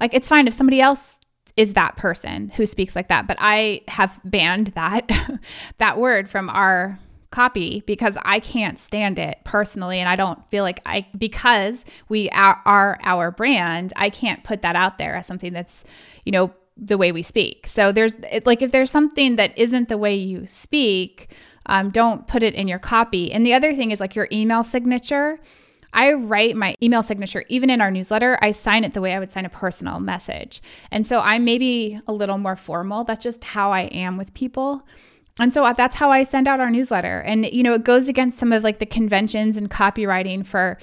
like 0.00 0.14
it's 0.14 0.28
fine 0.28 0.46
if 0.46 0.54
somebody 0.54 0.80
else 0.80 1.20
is 1.56 1.74
that 1.74 1.96
person 1.96 2.50
who 2.50 2.66
speaks 2.66 2.96
like 2.96 3.08
that, 3.08 3.26
but 3.26 3.36
I 3.40 3.82
have 3.88 4.20
banned 4.24 4.68
that 4.68 5.08
that 5.78 5.98
word 5.98 6.28
from 6.28 6.48
our 6.48 6.98
copy 7.32 7.82
because 7.86 8.16
I 8.24 8.38
can't 8.38 8.78
stand 8.78 9.18
it 9.18 9.38
personally 9.42 9.98
and 9.98 10.08
I 10.08 10.14
don't 10.14 10.48
feel 10.50 10.62
like 10.62 10.78
I 10.86 11.06
because 11.18 11.84
we 12.08 12.28
are, 12.30 12.60
are 12.64 13.00
our 13.02 13.32
brand, 13.32 13.92
I 13.96 14.10
can't 14.10 14.44
put 14.44 14.62
that 14.62 14.76
out 14.76 14.98
there 14.98 15.16
as 15.16 15.26
something 15.26 15.52
that's, 15.52 15.84
you 16.24 16.30
know, 16.30 16.52
the 16.76 16.96
way 16.96 17.10
we 17.10 17.22
speak. 17.22 17.66
So 17.66 17.90
there's 17.90 18.14
like 18.44 18.62
if 18.62 18.70
there's 18.70 18.90
something 18.90 19.36
that 19.36 19.56
isn't 19.58 19.88
the 19.88 19.98
way 19.98 20.14
you 20.14 20.46
speak, 20.46 21.30
um, 21.66 21.90
don't 21.90 22.26
put 22.26 22.42
it 22.42 22.54
in 22.54 22.68
your 22.68 22.78
copy. 22.78 23.32
And 23.32 23.46
the 23.46 23.54
other 23.54 23.74
thing 23.74 23.90
is 23.90 24.00
like 24.00 24.14
your 24.14 24.28
email 24.32 24.64
signature. 24.64 25.38
I 25.92 26.14
write 26.14 26.56
my 26.56 26.74
email 26.82 27.02
signature, 27.02 27.44
even 27.48 27.68
in 27.68 27.80
our 27.80 27.90
newsletter, 27.90 28.38
I 28.40 28.52
sign 28.52 28.84
it 28.84 28.94
the 28.94 29.00
way 29.00 29.14
I 29.14 29.18
would 29.18 29.30
sign 29.30 29.44
a 29.44 29.50
personal 29.50 30.00
message. 30.00 30.62
And 30.90 31.06
so 31.06 31.20
I'm 31.20 31.44
maybe 31.44 32.00
a 32.06 32.12
little 32.12 32.38
more 32.38 32.56
formal. 32.56 33.04
That's 33.04 33.22
just 33.22 33.44
how 33.44 33.72
I 33.72 33.82
am 33.82 34.16
with 34.16 34.32
people. 34.32 34.86
And 35.38 35.52
so 35.52 35.64
uh, 35.64 35.72
that's 35.72 35.96
how 35.96 36.10
I 36.10 36.22
send 36.22 36.48
out 36.48 36.60
our 36.60 36.70
newsletter. 36.70 37.20
And, 37.20 37.44
you 37.46 37.62
know, 37.62 37.74
it 37.74 37.84
goes 37.84 38.08
against 38.08 38.38
some 38.38 38.52
of 38.52 38.64
like 38.64 38.78
the 38.78 38.86
conventions 38.86 39.56
and 39.56 39.70
copywriting 39.70 40.46
for, 40.46 40.78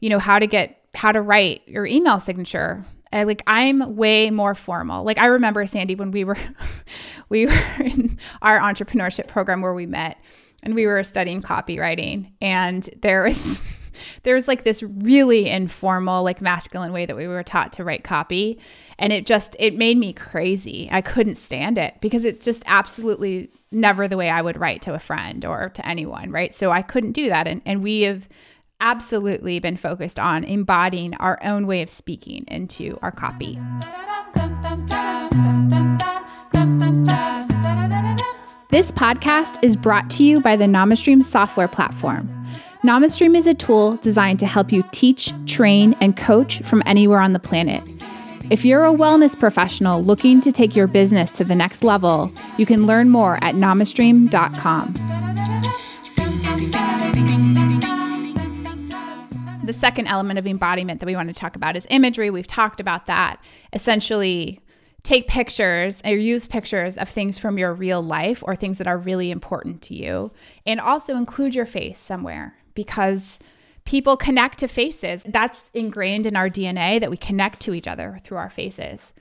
you 0.00 0.10
know, 0.10 0.18
how 0.18 0.38
to 0.38 0.46
get, 0.46 0.82
how 0.94 1.12
to 1.12 1.20
write 1.22 1.62
your 1.66 1.86
email 1.86 2.20
signature. 2.20 2.84
I, 3.12 3.24
like 3.24 3.42
I'm 3.46 3.96
way 3.96 4.30
more 4.30 4.54
formal. 4.54 5.04
Like 5.04 5.18
I 5.18 5.26
remember 5.26 5.66
Sandy 5.66 5.94
when 5.94 6.10
we 6.10 6.24
were 6.24 6.36
we 7.28 7.46
were 7.46 7.62
in 7.80 8.18
our 8.42 8.58
entrepreneurship 8.58 9.26
program 9.28 9.60
where 9.60 9.74
we 9.74 9.86
met 9.86 10.18
and 10.62 10.74
we 10.74 10.86
were 10.86 11.02
studying 11.04 11.42
copywriting 11.42 12.32
and 12.40 12.88
there 13.02 13.22
was 13.22 13.90
there 14.22 14.34
was 14.34 14.46
like 14.46 14.62
this 14.64 14.82
really 14.82 15.48
informal 15.48 16.22
like 16.22 16.40
masculine 16.40 16.92
way 16.92 17.06
that 17.06 17.16
we 17.16 17.26
were 17.26 17.42
taught 17.42 17.72
to 17.74 17.84
write 17.84 18.04
copy 18.04 18.58
and 18.98 19.12
it 19.12 19.26
just 19.26 19.56
it 19.58 19.74
made 19.74 19.98
me 19.98 20.12
crazy. 20.12 20.88
I 20.92 21.00
couldn't 21.00 21.36
stand 21.36 21.78
it 21.78 21.94
because 22.00 22.24
it 22.24 22.40
just 22.40 22.62
absolutely 22.66 23.50
never 23.72 24.08
the 24.08 24.16
way 24.16 24.28
I 24.28 24.42
would 24.42 24.58
write 24.58 24.82
to 24.82 24.94
a 24.94 24.98
friend 24.98 25.44
or 25.44 25.68
to 25.70 25.86
anyone, 25.86 26.30
right? 26.30 26.54
So 26.54 26.70
I 26.70 26.82
couldn't 26.82 27.12
do 27.12 27.28
that 27.28 27.48
and 27.48 27.60
and 27.66 27.82
we 27.82 28.02
have 28.02 28.28
absolutely 28.80 29.58
been 29.58 29.76
focused 29.76 30.18
on 30.18 30.44
embodying 30.44 31.14
our 31.14 31.38
own 31.42 31.66
way 31.66 31.82
of 31.82 31.88
speaking 31.88 32.44
into 32.48 32.98
our 33.02 33.12
copy. 33.12 33.58
This 38.70 38.92
podcast 38.92 39.62
is 39.64 39.76
brought 39.76 40.08
to 40.10 40.24
you 40.24 40.40
by 40.40 40.56
the 40.56 40.64
NamaStream 40.64 41.22
software 41.22 41.68
platform. 41.68 42.28
NamaStream 42.84 43.36
is 43.36 43.46
a 43.46 43.54
tool 43.54 43.96
designed 43.96 44.38
to 44.38 44.46
help 44.46 44.72
you 44.72 44.84
teach, 44.92 45.32
train, 45.44 45.94
and 46.00 46.16
coach 46.16 46.62
from 46.62 46.82
anywhere 46.86 47.20
on 47.20 47.32
the 47.32 47.38
planet. 47.38 47.82
If 48.48 48.64
you're 48.64 48.84
a 48.84 48.92
wellness 48.92 49.38
professional 49.38 50.02
looking 50.02 50.40
to 50.40 50.50
take 50.50 50.74
your 50.74 50.86
business 50.86 51.30
to 51.32 51.44
the 51.44 51.54
next 51.54 51.84
level, 51.84 52.32
you 52.58 52.66
can 52.66 52.86
learn 52.86 53.10
more 53.10 53.38
at 53.44 53.54
namastream.com 53.54 55.29
the 59.70 59.78
second 59.78 60.08
element 60.08 60.36
of 60.36 60.48
embodiment 60.48 60.98
that 60.98 61.06
we 61.06 61.14
want 61.14 61.28
to 61.28 61.34
talk 61.34 61.54
about 61.54 61.76
is 61.76 61.86
imagery. 61.90 62.28
We've 62.28 62.44
talked 62.44 62.80
about 62.80 63.06
that. 63.06 63.40
Essentially, 63.72 64.58
take 65.04 65.28
pictures 65.28 66.02
or 66.04 66.16
use 66.16 66.44
pictures 66.44 66.98
of 66.98 67.08
things 67.08 67.38
from 67.38 67.56
your 67.56 67.72
real 67.72 68.02
life 68.02 68.42
or 68.44 68.56
things 68.56 68.78
that 68.78 68.88
are 68.88 68.98
really 68.98 69.30
important 69.30 69.80
to 69.82 69.94
you, 69.94 70.32
and 70.66 70.80
also 70.80 71.16
include 71.16 71.54
your 71.54 71.66
face 71.66 72.00
somewhere 72.00 72.56
because 72.74 73.38
people 73.84 74.16
connect 74.16 74.58
to 74.58 74.66
faces. 74.66 75.22
That's 75.22 75.70
ingrained 75.72 76.26
in 76.26 76.34
our 76.34 76.48
DNA 76.48 76.98
that 76.98 77.10
we 77.10 77.16
connect 77.16 77.60
to 77.60 77.72
each 77.72 77.86
other 77.86 78.18
through 78.24 78.38
our 78.38 78.50
faces. 78.50 79.12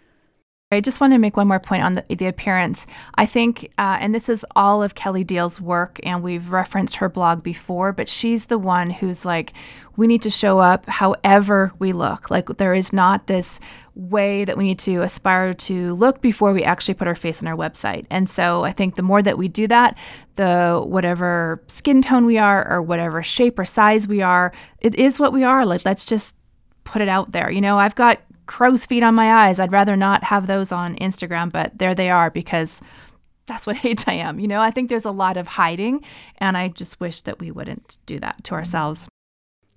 I 0.71 0.81
just 0.81 1.01
want 1.01 1.13
to 1.13 1.17
make 1.17 1.35
one 1.35 1.47
more 1.47 1.59
point 1.59 1.81
on 1.81 1.93
the, 1.93 2.05
the 2.15 2.27
appearance. 2.27 2.85
I 3.15 3.25
think, 3.25 3.71
uh, 3.79 3.97
and 3.99 4.13
this 4.13 4.29
is 4.29 4.45
all 4.55 4.83
of 4.83 4.93
Kelly 4.93 5.25
Diels' 5.25 5.59
work, 5.59 5.99
and 6.03 6.21
we've 6.21 6.51
referenced 6.51 6.97
her 6.97 7.09
blog 7.09 7.41
before, 7.41 7.91
but 7.91 8.07
she's 8.07 8.45
the 8.45 8.59
one 8.59 8.91
who's 8.91 9.25
like, 9.25 9.53
we 9.97 10.05
need 10.05 10.21
to 10.21 10.29
show 10.29 10.59
up 10.59 10.87
however 10.87 11.71
we 11.79 11.91
look. 11.91 12.29
Like, 12.29 12.49
there 12.57 12.75
is 12.75 12.93
not 12.93 13.25
this 13.25 13.59
way 13.95 14.45
that 14.45 14.57
we 14.57 14.63
need 14.65 14.77
to 14.79 15.01
aspire 15.01 15.55
to 15.55 15.95
look 15.95 16.21
before 16.21 16.53
we 16.53 16.63
actually 16.63 16.93
put 16.93 17.07
our 17.07 17.15
face 17.15 17.41
on 17.41 17.47
our 17.47 17.57
website. 17.57 18.05
And 18.11 18.29
so 18.29 18.63
I 18.63 18.71
think 18.71 18.93
the 18.93 19.01
more 19.01 19.23
that 19.23 19.39
we 19.39 19.47
do 19.47 19.65
that, 19.69 19.97
the 20.35 20.83
whatever 20.85 21.63
skin 21.65 22.03
tone 22.03 22.27
we 22.27 22.37
are, 22.37 22.71
or 22.71 22.83
whatever 22.83 23.23
shape 23.23 23.57
or 23.57 23.65
size 23.65 24.07
we 24.07 24.21
are, 24.21 24.53
it 24.81 24.93
is 24.93 25.19
what 25.19 25.33
we 25.33 25.43
are. 25.43 25.65
Like, 25.65 25.83
let's 25.83 26.05
just 26.05 26.35
put 26.83 27.01
it 27.01 27.09
out 27.09 27.31
there. 27.31 27.49
You 27.49 27.61
know, 27.61 27.79
I've 27.79 27.95
got 27.95 28.19
crow's 28.49 28.83
feet 28.87 29.03
on 29.03 29.13
my 29.13 29.45
eyes. 29.45 29.59
I'd 29.59 29.71
rather 29.71 29.95
not 29.95 30.23
have 30.23 30.47
those 30.47 30.71
on 30.71 30.95
Instagram, 30.95 31.51
but 31.51 31.77
there 31.77 31.93
they 31.93 32.09
are 32.09 32.31
because 32.31 32.81
that's 33.45 33.67
what 33.67 33.85
age 33.85 34.03
I 34.07 34.13
am. 34.13 34.39
You 34.39 34.47
know, 34.47 34.59
I 34.59 34.71
think 34.71 34.89
there's 34.89 35.05
a 35.05 35.11
lot 35.11 35.37
of 35.37 35.47
hiding, 35.47 36.03
and 36.39 36.57
I 36.57 36.69
just 36.69 36.99
wish 36.99 37.21
that 37.21 37.39
we 37.39 37.51
wouldn't 37.51 37.99
do 38.07 38.19
that 38.19 38.43
to 38.45 38.55
ourselves. 38.55 39.07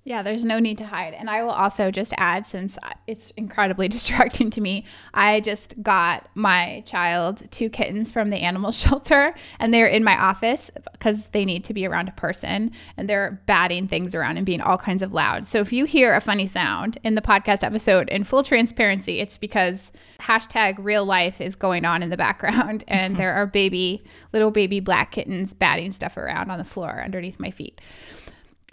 Yeah, 0.05 0.21
there's 0.21 0.43
no 0.43 0.59
need 0.59 0.77
to 0.79 0.85
hide. 0.85 1.13
And 1.13 1.29
I 1.29 1.43
will 1.43 1.51
also 1.51 1.89
just 1.89 2.13
add, 2.17 2.45
since 2.45 2.77
it's 3.07 3.31
incredibly 3.37 3.87
distracting 3.89 4.49
to 4.49 4.59
me, 4.59 4.83
I 5.13 5.39
just 5.39 5.81
got 5.81 6.27
my 6.35 6.83
child 6.85 7.49
two 7.51 7.69
kittens 7.69 8.11
from 8.11 8.29
the 8.29 8.37
animal 8.37 8.71
shelter, 8.73 9.33
and 9.59 9.73
they're 9.73 9.87
in 9.87 10.03
my 10.03 10.19
office 10.19 10.69
because 10.91 11.27
they 11.27 11.45
need 11.45 11.63
to 11.65 11.73
be 11.73 11.85
around 11.85 12.09
a 12.09 12.13
person, 12.13 12.71
and 12.97 13.09
they're 13.09 13.41
batting 13.45 13.87
things 13.87 14.13
around 14.13 14.35
and 14.35 14.45
being 14.45 14.59
all 14.59 14.77
kinds 14.77 15.01
of 15.01 15.13
loud. 15.13 15.45
So 15.45 15.59
if 15.59 15.71
you 15.71 15.85
hear 15.85 16.13
a 16.13 16.19
funny 16.19 16.47
sound 16.47 16.97
in 17.05 17.15
the 17.15 17.21
podcast 17.21 17.63
episode, 17.63 18.09
in 18.09 18.25
full 18.25 18.43
transparency, 18.43 19.21
it's 19.21 19.37
because 19.37 19.93
hashtag 20.19 20.75
real 20.79 21.05
life 21.05 21.39
is 21.39 21.55
going 21.55 21.85
on 21.85 22.03
in 22.03 22.09
the 22.09 22.17
background, 22.17 22.83
and 22.89 23.15
there 23.15 23.33
are 23.35 23.45
baby, 23.45 24.03
little 24.33 24.51
baby 24.51 24.81
black 24.81 25.11
kittens 25.11 25.53
batting 25.53 25.93
stuff 25.93 26.17
around 26.17 26.51
on 26.51 26.57
the 26.57 26.65
floor 26.65 27.01
underneath 27.01 27.39
my 27.39 27.51
feet. 27.51 27.79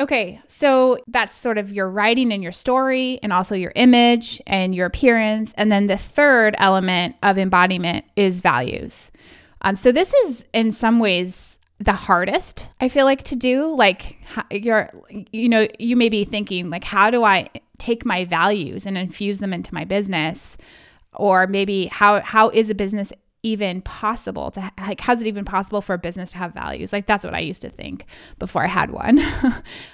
Okay, 0.01 0.41
so 0.47 0.99
that's 1.09 1.37
sort 1.37 1.59
of 1.59 1.73
your 1.73 1.91
writing 1.91 2.33
and 2.33 2.43
your 2.43 2.53
story, 2.53 3.21
and 3.23 3.35
also 3.35 3.55
your 3.55 3.73
image 3.75 4.41
and 4.47 4.75
your 4.75 4.87
appearance. 4.87 5.53
And 5.59 5.71
then 5.71 5.89
the 5.89 5.99
third 5.99 6.57
element 6.59 7.17
of 7.23 7.37
embodiment 7.37 8.07
is 8.17 8.41
values. 8.41 9.13
Um, 9.61 9.77
so 9.77 9.93
this 9.93 10.15
is 10.15 10.47
in 10.55 10.73
some 10.73 11.01
ways 11.01 11.59
the 11.79 11.93
hardest 11.93 12.71
I 12.81 12.89
feel 12.89 13.05
like 13.05 13.23
to 13.25 13.37
do. 13.37 13.75
Like 13.75 14.19
you're, 14.51 14.91
you 15.33 15.49
know, 15.49 15.69
you 15.79 15.97
may 15.97 16.09
be 16.09 16.25
thinking 16.25 16.71
like, 16.71 16.85
how 16.85 17.11
do 17.11 17.25
I 17.25 17.49
take 17.79 18.07
my 18.07 18.25
values 18.25 18.87
and 18.87 18.97
infuse 18.97 19.39
them 19.39 19.53
into 19.53 19.75
my 19.75 19.85
business? 19.85 20.57
Or 21.15 21.47
maybe 21.47 21.87
how 21.87 22.21
how 22.21 22.49
is 22.51 22.71
a 22.71 22.75
business 22.75 23.13
even 23.42 23.81
possible 23.83 24.50
to 24.50 24.70
like 24.79 25.00
how's 25.00 25.22
it 25.22 25.26
even 25.26 25.44
possible 25.44 25.81
for 25.81 25.94
a 25.94 25.98
business 25.98 26.33
to 26.33 26.38
have 26.38 26.53
values? 26.53 26.92
Like 26.92 27.07
that's 27.07 27.24
what 27.24 27.35
i 27.35 27.40
used 27.40 27.62
to 27.62 27.68
think 27.68 28.07
before 28.38 28.62
i 28.62 28.68
had 28.68 28.90
one. 28.90 29.20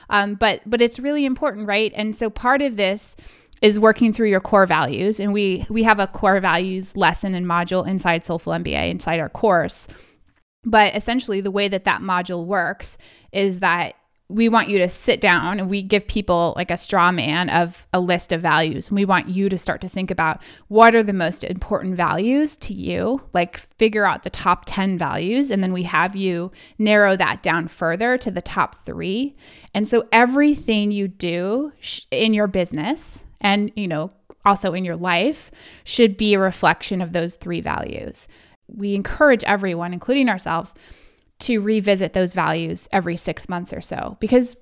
Um, 0.08 0.34
but 0.34 0.60
but 0.64 0.80
it's 0.80 1.00
really 1.00 1.24
important 1.24 1.66
right? 1.66 1.92
And 1.96 2.14
so 2.14 2.30
part 2.30 2.62
of 2.62 2.76
this 2.76 3.16
is 3.62 3.80
working 3.80 4.12
through 4.12 4.28
your 4.28 4.40
core 4.40 4.66
values. 4.66 5.18
And 5.18 5.32
we 5.32 5.66
we 5.68 5.82
have 5.82 5.98
a 5.98 6.06
core 6.06 6.40
values 6.40 6.96
lesson 6.96 7.34
and 7.34 7.46
module 7.46 7.86
inside 7.86 8.24
soulful 8.24 8.52
mba 8.52 8.90
inside 8.90 9.20
our 9.20 9.28
course. 9.28 9.88
But 10.64 10.94
essentially 10.94 11.40
the 11.40 11.50
way 11.50 11.68
that 11.68 11.84
that 11.84 12.02
module 12.02 12.46
works 12.46 12.98
is 13.32 13.60
that 13.60 13.94
we 14.28 14.48
want 14.48 14.68
you 14.68 14.78
to 14.78 14.88
sit 14.88 15.20
down 15.20 15.60
and 15.60 15.70
we 15.70 15.82
give 15.82 16.06
people 16.08 16.52
like 16.56 16.70
a 16.70 16.76
straw 16.76 17.12
man 17.12 17.48
of 17.48 17.86
a 17.92 18.00
list 18.00 18.32
of 18.32 18.42
values. 18.42 18.88
And 18.88 18.96
we 18.96 19.04
want 19.04 19.28
you 19.28 19.48
to 19.48 19.56
start 19.56 19.80
to 19.82 19.88
think 19.88 20.10
about 20.10 20.42
what 20.66 20.96
are 20.96 21.02
the 21.02 21.12
most 21.12 21.44
important 21.44 21.94
values 21.94 22.56
to 22.58 22.74
you, 22.74 23.22
like 23.32 23.58
figure 23.78 24.04
out 24.04 24.24
the 24.24 24.30
top 24.30 24.64
10 24.66 24.98
values. 24.98 25.50
And 25.50 25.62
then 25.62 25.72
we 25.72 25.84
have 25.84 26.16
you 26.16 26.50
narrow 26.76 27.16
that 27.16 27.42
down 27.42 27.68
further 27.68 28.18
to 28.18 28.30
the 28.32 28.42
top 28.42 28.74
three. 28.74 29.36
And 29.72 29.86
so 29.86 30.08
everything 30.10 30.90
you 30.90 31.06
do 31.06 31.72
in 32.10 32.34
your 32.34 32.48
business 32.48 33.24
and, 33.40 33.70
you 33.76 33.86
know, 33.86 34.10
also 34.44 34.72
in 34.72 34.84
your 34.84 34.96
life 34.96 35.52
should 35.84 36.16
be 36.16 36.34
a 36.34 36.40
reflection 36.40 37.00
of 37.00 37.12
those 37.12 37.36
three 37.36 37.60
values. 37.60 38.26
We 38.66 38.96
encourage 38.96 39.44
everyone, 39.44 39.92
including 39.92 40.28
ourselves, 40.28 40.74
to 41.40 41.60
revisit 41.60 42.12
those 42.12 42.34
values 42.34 42.88
every 42.92 43.16
six 43.16 43.48
months 43.48 43.72
or 43.72 43.80
so 43.80 44.16
because 44.20 44.56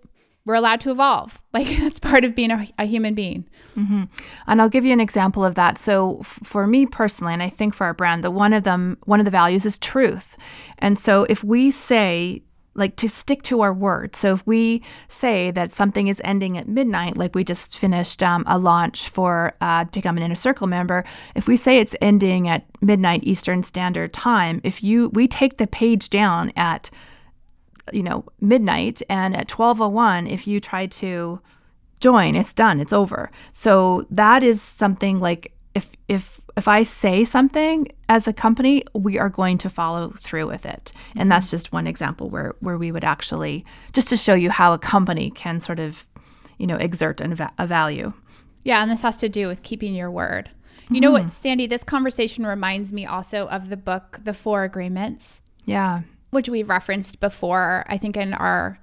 we're 0.47 0.55
allowed 0.55 0.81
to 0.83 0.91
evolve. 0.91 1.41
Like 1.55 1.69
that's 1.79 2.01
part 2.01 2.25
of 2.25 2.35
being 2.35 2.51
a, 2.51 2.67
a 2.81 2.85
human 2.85 3.15
being. 3.15 3.49
Mm-hmm. 3.77 4.05
And 4.49 4.61
I'll 4.61 4.69
give 4.69 4.85
you 4.85 4.93
an 4.93 4.99
example 4.99 5.45
of 5.45 5.55
that. 5.55 5.79
So 5.79 6.19
f- 6.19 6.41
for 6.43 6.67
me 6.67 6.85
personally, 6.85 7.33
and 7.33 7.45
I 7.45 7.49
think 7.49 7.75
for 7.75 7.85
our 7.85 7.95
brand, 7.95 8.25
the 8.25 8.31
one 8.33 8.53
of 8.53 8.65
them, 8.65 8.99
one 9.05 9.21
of 9.21 9.25
the 9.25 9.31
values 9.31 9.65
is 9.65 9.79
truth. 9.79 10.37
And 10.81 10.99
so 10.99 11.27
if 11.31 11.45
we 11.45 11.71
say 11.71 12.43
like 12.75 12.97
to 12.97 13.09
stick 13.09 13.43
to 13.45 13.61
our 13.61 13.73
word. 13.73 14.17
So 14.17 14.35
if 14.35 14.47
we 14.47 14.83
say 15.09 15.51
that 15.53 15.73
something 15.73 16.09
is 16.09 16.21
ending 16.25 16.59
at 16.59 16.69
midnight, 16.69 17.17
like 17.17 17.35
we 17.35 17.45
just 17.45 17.79
finished 17.79 18.23
um, 18.23 18.45
a 18.47 18.59
launch 18.59 19.09
for 19.09 19.55
uh, 19.61 19.85
become 19.85 20.17
an 20.17 20.23
inner 20.23 20.35
circle 20.35 20.67
member, 20.67 21.05
if 21.35 21.47
we 21.47 21.57
say 21.57 21.79
it's 21.79 21.97
ending 22.01 22.49
at 22.49 22.65
midnight 22.81 23.23
Eastern 23.25 23.63
Standard 23.63 24.13
Time, 24.13 24.61
if 24.65 24.83
you 24.83 25.09
we 25.11 25.27
take 25.27 25.59
the 25.59 25.67
page 25.67 26.11
down 26.11 26.53
at 26.57 26.91
you 27.93 28.03
know 28.03 28.25
midnight 28.41 29.03
and 29.09 29.35
at 29.35 29.51
1201 29.51 30.27
if 30.27 30.47
you 30.47 30.61
try 30.61 30.87
to 30.87 31.41
join 32.01 32.35
it's 32.35 32.53
done 32.53 32.81
it's 32.81 32.93
over 32.93 33.31
so 33.53 34.07
that 34.11 34.43
is 34.43 34.61
something 34.63 35.21
like 35.21 35.54
if 35.75 35.91
if 36.09 36.41
if 36.57 36.69
I 36.69 36.85
say 36.85 37.25
something 37.25 37.89
as 38.09 38.29
a 38.29 38.33
company, 38.33 38.85
we 38.95 39.19
are 39.19 39.29
going 39.29 39.59
to 39.59 39.71
follow 39.71 40.11
through 40.11 40.47
with 40.47 40.65
it. 40.65 40.93
And 41.17 41.31
that's 41.31 41.51
just 41.51 41.73
one 41.73 41.87
example 41.87 42.31
where 42.31 42.55
where 42.61 42.79
we 42.79 42.93
would 42.93 43.05
actually 43.05 43.65
just 43.93 44.09
to 44.09 44.17
show 44.17 44.35
you 44.35 44.51
how 44.51 44.73
a 44.73 44.79
company 44.79 45.31
can 45.31 45.61
sort 45.61 45.81
of, 45.81 46.07
you 46.59 46.67
know, 46.67 46.77
exert 46.77 47.21
an, 47.21 47.37
a 47.59 47.67
value. 47.67 48.13
Yeah, 48.63 48.83
and 48.83 48.91
this 48.91 49.03
has 49.03 49.17
to 49.19 49.29
do 49.29 49.49
with 49.49 49.63
keeping 49.63 49.95
your 49.95 50.11
word. 50.11 50.51
You 50.89 50.97
mm-hmm. 50.97 51.01
know 51.01 51.11
what, 51.13 51.31
Sandy, 51.31 51.67
this 51.67 51.85
conversation 51.85 52.47
reminds 52.47 52.93
me 52.93 53.05
also 53.07 53.49
of 53.49 53.69
the 53.69 53.77
book 53.77 54.21
The 54.23 54.35
Four 54.35 54.65
Agreements. 54.65 55.41
Yeah. 55.65 56.03
Which 56.31 56.49
we've 56.49 56.69
referenced 56.69 57.21
before, 57.21 57.85
I 57.89 57.97
think 57.97 58.17
in 58.17 58.35
our 58.35 58.79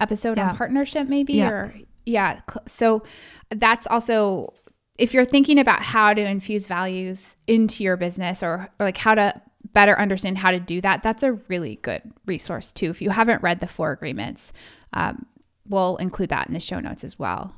episode 0.00 0.36
yeah. 0.36 0.50
on 0.50 0.56
partnership 0.56 1.08
maybe 1.08 1.34
yeah. 1.34 1.48
or 1.48 1.74
yeah. 2.04 2.40
So 2.66 3.02
that's 3.50 3.86
also 3.86 4.52
if 4.98 5.12
you're 5.12 5.24
thinking 5.24 5.58
about 5.58 5.82
how 5.82 6.14
to 6.14 6.20
infuse 6.20 6.66
values 6.66 7.36
into 7.46 7.84
your 7.84 7.96
business 7.96 8.42
or, 8.42 8.68
or 8.78 8.86
like 8.86 8.96
how 8.96 9.14
to 9.14 9.40
better 9.72 9.98
understand 9.98 10.38
how 10.38 10.50
to 10.50 10.60
do 10.60 10.80
that, 10.80 11.02
that's 11.02 11.22
a 11.22 11.32
really 11.48 11.76
good 11.82 12.02
resource 12.24 12.72
too. 12.72 12.90
If 12.90 13.02
you 13.02 13.10
haven't 13.10 13.42
read 13.42 13.60
the 13.60 13.66
four 13.66 13.92
agreements, 13.92 14.52
um, 14.92 15.26
we'll 15.68 15.96
include 15.96 16.30
that 16.30 16.48
in 16.48 16.54
the 16.54 16.60
show 16.60 16.80
notes 16.80 17.04
as 17.04 17.18
well. 17.18 17.54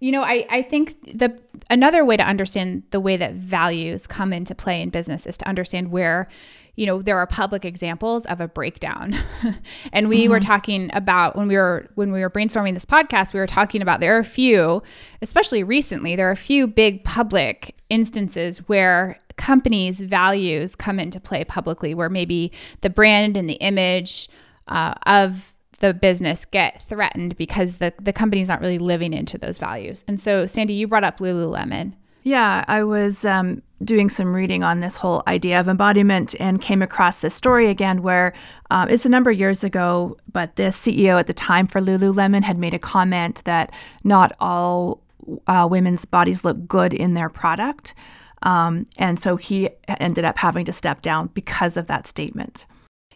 You 0.00 0.12
know, 0.12 0.22
I, 0.22 0.46
I 0.48 0.62
think 0.62 1.18
the 1.18 1.38
another 1.68 2.04
way 2.04 2.16
to 2.16 2.22
understand 2.22 2.84
the 2.90 3.00
way 3.00 3.18
that 3.18 3.34
values 3.34 4.06
come 4.06 4.32
into 4.32 4.54
play 4.54 4.80
in 4.80 4.88
business 4.88 5.26
is 5.26 5.36
to 5.38 5.48
understand 5.48 5.90
where 5.90 6.28
you 6.80 6.86
know 6.86 7.02
there 7.02 7.18
are 7.18 7.26
public 7.26 7.66
examples 7.66 8.24
of 8.26 8.40
a 8.40 8.48
breakdown. 8.48 9.14
And 9.92 10.08
we 10.08 10.22
mm-hmm. 10.22 10.32
were 10.32 10.40
talking 10.40 10.90
about 10.94 11.36
when 11.36 11.48
we 11.48 11.56
were 11.56 11.88
when 11.94 12.12
we 12.12 12.20
were 12.20 12.30
brainstorming 12.30 12.74
this 12.74 12.86
podcast 12.86 13.34
we 13.34 13.40
were 13.40 13.46
talking 13.46 13.82
about 13.82 14.00
there 14.00 14.16
are 14.16 14.20
a 14.20 14.24
few 14.24 14.82
especially 15.20 15.62
recently 15.62 16.16
there 16.16 16.28
are 16.28 16.32
a 16.32 16.36
few 16.36 16.66
big 16.66 17.04
public 17.04 17.74
instances 17.88 18.58
where 18.68 19.18
companies 19.36 20.00
values 20.00 20.74
come 20.76 20.98
into 20.98 21.20
play 21.20 21.44
publicly 21.44 21.92
where 21.92 22.08
maybe 22.08 22.52
the 22.80 22.90
brand 22.90 23.36
and 23.36 23.48
the 23.48 23.54
image 23.54 24.28
uh, 24.68 24.94
of 25.06 25.54
the 25.80 25.92
business 25.92 26.44
get 26.44 26.80
threatened 26.80 27.36
because 27.36 27.78
the, 27.78 27.92
the 28.00 28.12
company's 28.12 28.48
not 28.48 28.60
really 28.60 28.78
living 28.78 29.12
into 29.12 29.36
those 29.36 29.58
values. 29.58 30.04
And 30.06 30.20
so 30.20 30.46
sandy 30.46 30.74
you 30.74 30.86
brought 30.86 31.04
up 31.04 31.18
lululemon. 31.18 31.94
Yeah, 32.22 32.64
I 32.68 32.84
was 32.84 33.24
um, 33.24 33.62
doing 33.82 34.08
some 34.10 34.34
reading 34.34 34.62
on 34.62 34.80
this 34.80 34.96
whole 34.96 35.22
idea 35.26 35.58
of 35.58 35.68
embodiment 35.68 36.34
and 36.38 36.60
came 36.60 36.82
across 36.82 37.20
this 37.20 37.34
story 37.34 37.68
again 37.68 38.02
where 38.02 38.32
um, 38.70 38.88
it's 38.88 39.06
a 39.06 39.08
number 39.08 39.30
of 39.30 39.38
years 39.38 39.64
ago, 39.64 40.16
but 40.30 40.56
the 40.56 40.64
CEO 40.64 41.18
at 41.18 41.26
the 41.26 41.32
time 41.32 41.66
for 41.66 41.80
Lululemon 41.80 42.42
had 42.42 42.58
made 42.58 42.74
a 42.74 42.78
comment 42.78 43.42
that 43.44 43.72
not 44.04 44.32
all 44.38 45.02
uh, 45.46 45.66
women's 45.70 46.04
bodies 46.04 46.44
look 46.44 46.66
good 46.66 46.92
in 46.92 47.14
their 47.14 47.28
product. 47.28 47.94
Um, 48.42 48.86
and 48.96 49.18
so 49.18 49.36
he 49.36 49.70
ended 49.88 50.24
up 50.24 50.38
having 50.38 50.64
to 50.66 50.72
step 50.72 51.02
down 51.02 51.28
because 51.34 51.76
of 51.76 51.86
that 51.86 52.06
statement. 52.06 52.66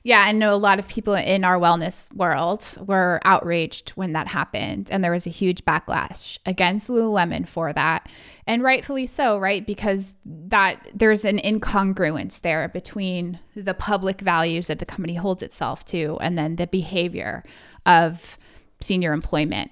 Yeah, 0.07 0.21
I 0.21 0.33
know 0.33 0.55
a 0.55 0.57
lot 0.57 0.79
of 0.79 0.87
people 0.87 1.15
in 1.15 1.45
our 1.45 1.59
wellness 1.59 2.13
world 2.15 2.63
were 2.87 3.23
outraged 3.25 3.91
when 3.91 4.13
that 4.13 4.29
happened. 4.29 4.91
And 4.91 5.03
there 5.03 5.13
was 5.13 5.27
a 5.27 5.31
huge 5.31 5.65
backlash 5.65 6.39
against 6.45 6.89
Lululemon 6.89 7.49
for 7.49 7.73
that. 7.73 8.07
And 8.47 8.63
rightfully 8.63 9.07
so, 9.07 9.39
right? 9.39 9.67
Because 9.67 10.15
that 10.27 10.91
there's 10.95 11.25
an 11.25 11.39
incongruence 11.39 12.43
there 12.43 12.69
between 12.69 13.39
the 13.57 13.73
public 13.73 14.21
values 14.21 14.67
that 14.67 14.79
the 14.79 14.85
company 14.85 15.15
holds 15.15 15.43
itself 15.43 15.87
to 15.87 16.19
and 16.21 16.37
then 16.37 16.57
the 16.57 16.67
behavior 16.67 17.43
of 17.87 18.37
senior 18.83 19.15
employment. 19.15 19.71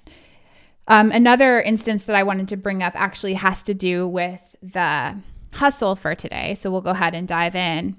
Um, 0.89 1.13
another 1.13 1.61
instance 1.61 2.05
that 2.05 2.17
I 2.17 2.23
wanted 2.23 2.49
to 2.49 2.57
bring 2.57 2.83
up 2.83 2.95
actually 2.97 3.35
has 3.35 3.63
to 3.65 3.75
do 3.75 4.09
with 4.09 4.57
the 4.63 5.15
hustle 5.53 5.95
for 5.95 6.15
today. 6.15 6.55
So 6.55 6.71
we'll 6.71 6.81
go 6.81 6.93
ahead 6.93 7.15
and 7.15 7.29
dive 7.29 7.55
in 7.55 7.97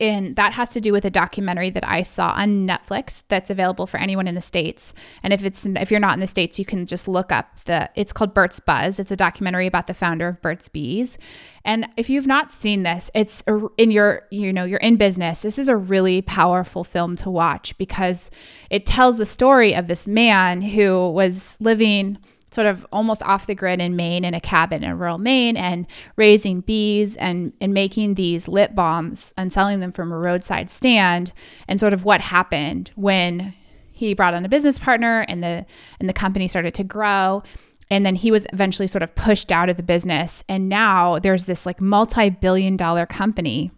and 0.00 0.34
that 0.36 0.54
has 0.54 0.70
to 0.70 0.80
do 0.80 0.92
with 0.92 1.04
a 1.04 1.10
documentary 1.10 1.68
that 1.70 1.86
I 1.86 2.02
saw 2.02 2.30
on 2.30 2.66
Netflix 2.66 3.22
that's 3.28 3.50
available 3.50 3.86
for 3.86 3.98
anyone 3.98 4.26
in 4.26 4.34
the 4.34 4.40
states. 4.40 4.94
And 5.22 5.32
if 5.32 5.44
it's 5.44 5.66
if 5.66 5.90
you're 5.90 6.00
not 6.00 6.14
in 6.14 6.20
the 6.20 6.26
states, 6.26 6.58
you 6.58 6.64
can 6.64 6.86
just 6.86 7.06
look 7.06 7.30
up 7.30 7.58
the. 7.60 7.90
It's 7.94 8.12
called 8.12 8.32
Burt's 8.32 8.60
Buzz. 8.60 8.98
It's 8.98 9.12
a 9.12 9.16
documentary 9.16 9.66
about 9.66 9.86
the 9.86 9.94
founder 9.94 10.26
of 10.28 10.40
Burt's 10.40 10.68
Bees. 10.68 11.18
And 11.64 11.86
if 11.96 12.08
you've 12.08 12.26
not 12.26 12.50
seen 12.50 12.82
this, 12.82 13.10
it's 13.14 13.44
in 13.76 13.90
your 13.90 14.26
you 14.30 14.52
know 14.52 14.64
you're 14.64 14.78
in 14.78 14.96
business. 14.96 15.42
This 15.42 15.58
is 15.58 15.68
a 15.68 15.76
really 15.76 16.22
powerful 16.22 16.82
film 16.82 17.16
to 17.16 17.30
watch 17.30 17.76
because 17.76 18.30
it 18.70 18.86
tells 18.86 19.18
the 19.18 19.26
story 19.26 19.74
of 19.74 19.86
this 19.86 20.06
man 20.06 20.62
who 20.62 21.10
was 21.10 21.56
living 21.60 22.18
sort 22.50 22.66
of 22.66 22.86
almost 22.92 23.22
off 23.22 23.46
the 23.46 23.54
grid 23.54 23.80
in 23.80 23.96
Maine 23.96 24.24
in 24.24 24.34
a 24.34 24.40
cabin 24.40 24.82
in 24.82 24.98
rural 24.98 25.18
Maine 25.18 25.56
and 25.56 25.86
raising 26.16 26.60
bees 26.60 27.16
and, 27.16 27.52
and 27.60 27.72
making 27.72 28.14
these 28.14 28.48
lip 28.48 28.74
balms 28.74 29.32
and 29.36 29.52
selling 29.52 29.80
them 29.80 29.92
from 29.92 30.12
a 30.12 30.18
roadside 30.18 30.70
stand 30.70 31.32
and 31.68 31.78
sort 31.78 31.92
of 31.92 32.04
what 32.04 32.20
happened 32.20 32.90
when 32.96 33.54
he 33.92 34.14
brought 34.14 34.34
on 34.34 34.44
a 34.44 34.48
business 34.48 34.78
partner 34.78 35.24
and 35.28 35.42
the 35.42 35.66
and 35.98 36.08
the 36.08 36.14
company 36.14 36.48
started 36.48 36.74
to 36.74 36.84
grow. 36.84 37.42
And 37.90 38.06
then 38.06 38.14
he 38.14 38.30
was 38.30 38.46
eventually 38.52 38.86
sort 38.86 39.02
of 39.02 39.14
pushed 39.16 39.50
out 39.50 39.68
of 39.68 39.76
the 39.76 39.82
business. 39.82 40.44
And 40.48 40.68
now 40.68 41.18
there's 41.18 41.46
this 41.46 41.66
like 41.66 41.80
multi-billion 41.80 42.76
dollar 42.76 43.04
company 43.04 43.72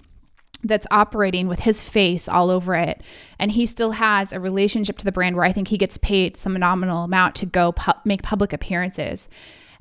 that's 0.64 0.86
operating 0.90 1.48
with 1.48 1.60
his 1.60 1.82
face 1.82 2.28
all 2.28 2.50
over 2.50 2.74
it. 2.74 3.02
And 3.38 3.52
he 3.52 3.66
still 3.66 3.92
has 3.92 4.32
a 4.32 4.40
relationship 4.40 4.98
to 4.98 5.04
the 5.04 5.12
brand 5.12 5.36
where 5.36 5.44
i 5.44 5.52
think 5.52 5.68
he 5.68 5.78
gets 5.78 5.98
paid 5.98 6.36
some 6.36 6.54
nominal 6.54 7.04
amount 7.04 7.34
to 7.36 7.46
go 7.46 7.72
pu- 7.72 7.92
make 8.04 8.22
public 8.22 8.52
appearances 8.52 9.28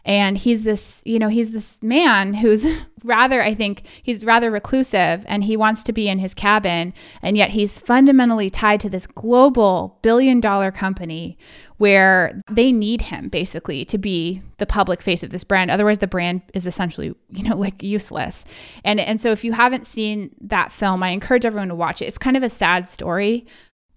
and 0.05 0.37
he's 0.37 0.63
this 0.63 1.01
you 1.05 1.19
know 1.19 1.29
he's 1.29 1.51
this 1.51 1.81
man 1.81 2.33
who's 2.33 2.65
rather 3.03 3.41
i 3.41 3.53
think 3.53 3.83
he's 4.03 4.25
rather 4.25 4.51
reclusive 4.51 5.25
and 5.27 5.43
he 5.43 5.57
wants 5.57 5.83
to 5.83 5.93
be 5.93 6.07
in 6.07 6.19
his 6.19 6.33
cabin. 6.33 6.93
And 7.21 7.37
yet 7.37 7.51
he's 7.51 7.79
fundamentally 7.79 8.49
tied 8.49 8.79
to 8.81 8.89
this 8.89 9.07
global 9.07 9.99
billion 10.01 10.39
dollar 10.39 10.71
company 10.71 11.37
where 11.77 12.41
they 12.49 12.71
need 12.71 13.03
him 13.03 13.29
basically 13.29 13.83
to 13.85 13.97
be 13.97 14.41
the 14.57 14.65
public 14.65 15.01
face 15.01 15.23
of 15.23 15.31
this 15.31 15.43
brand. 15.43 15.71
Otherwise 15.71 15.99
the 15.99 16.07
brand 16.07 16.41
is 16.53 16.67
essentially 16.67 17.13
you 17.29 17.43
know 17.43 17.55
like 17.65 17.81
useless. 17.83 18.45
And 18.83 18.99
and 18.99 19.21
so 19.21 19.31
if 19.31 19.43
you 19.43 19.53
haven't 19.53 19.85
seen 19.85 20.35
that 20.41 20.71
film 20.71 21.03
i 21.03 21.09
encourage 21.09 21.45
everyone 21.45 21.69
to 21.69 21.75
watch 21.75 22.01
it. 22.01 22.05
It's 22.05 22.17
kind 22.17 22.37
of 22.37 22.43
a 22.43 22.49
sad 22.49 22.87
story. 22.87 23.45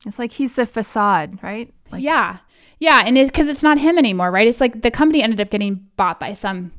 It's 0.07 0.19
like 0.19 0.33
he's 0.33 0.55
the 0.55 0.67
facade 0.67 1.39
right? 1.43 1.73
Like 1.91 2.03
yeah 2.03 2.39
yeah, 2.85 3.03
and 3.07 3.17
because 3.17 3.49
it, 3.49 3.53
it's 3.53 3.63
not 3.63 3.79
him 3.79 3.97
anymore, 3.97 4.31
right? 4.31 4.47
It's 4.47 4.61
like 4.61 4.83
the 4.83 4.91
company 4.91 5.23
ended 5.23 5.41
up 5.41 5.49
getting 5.51 5.87
bought 5.97 6.21
by 6.21 6.35
some 6.35 6.73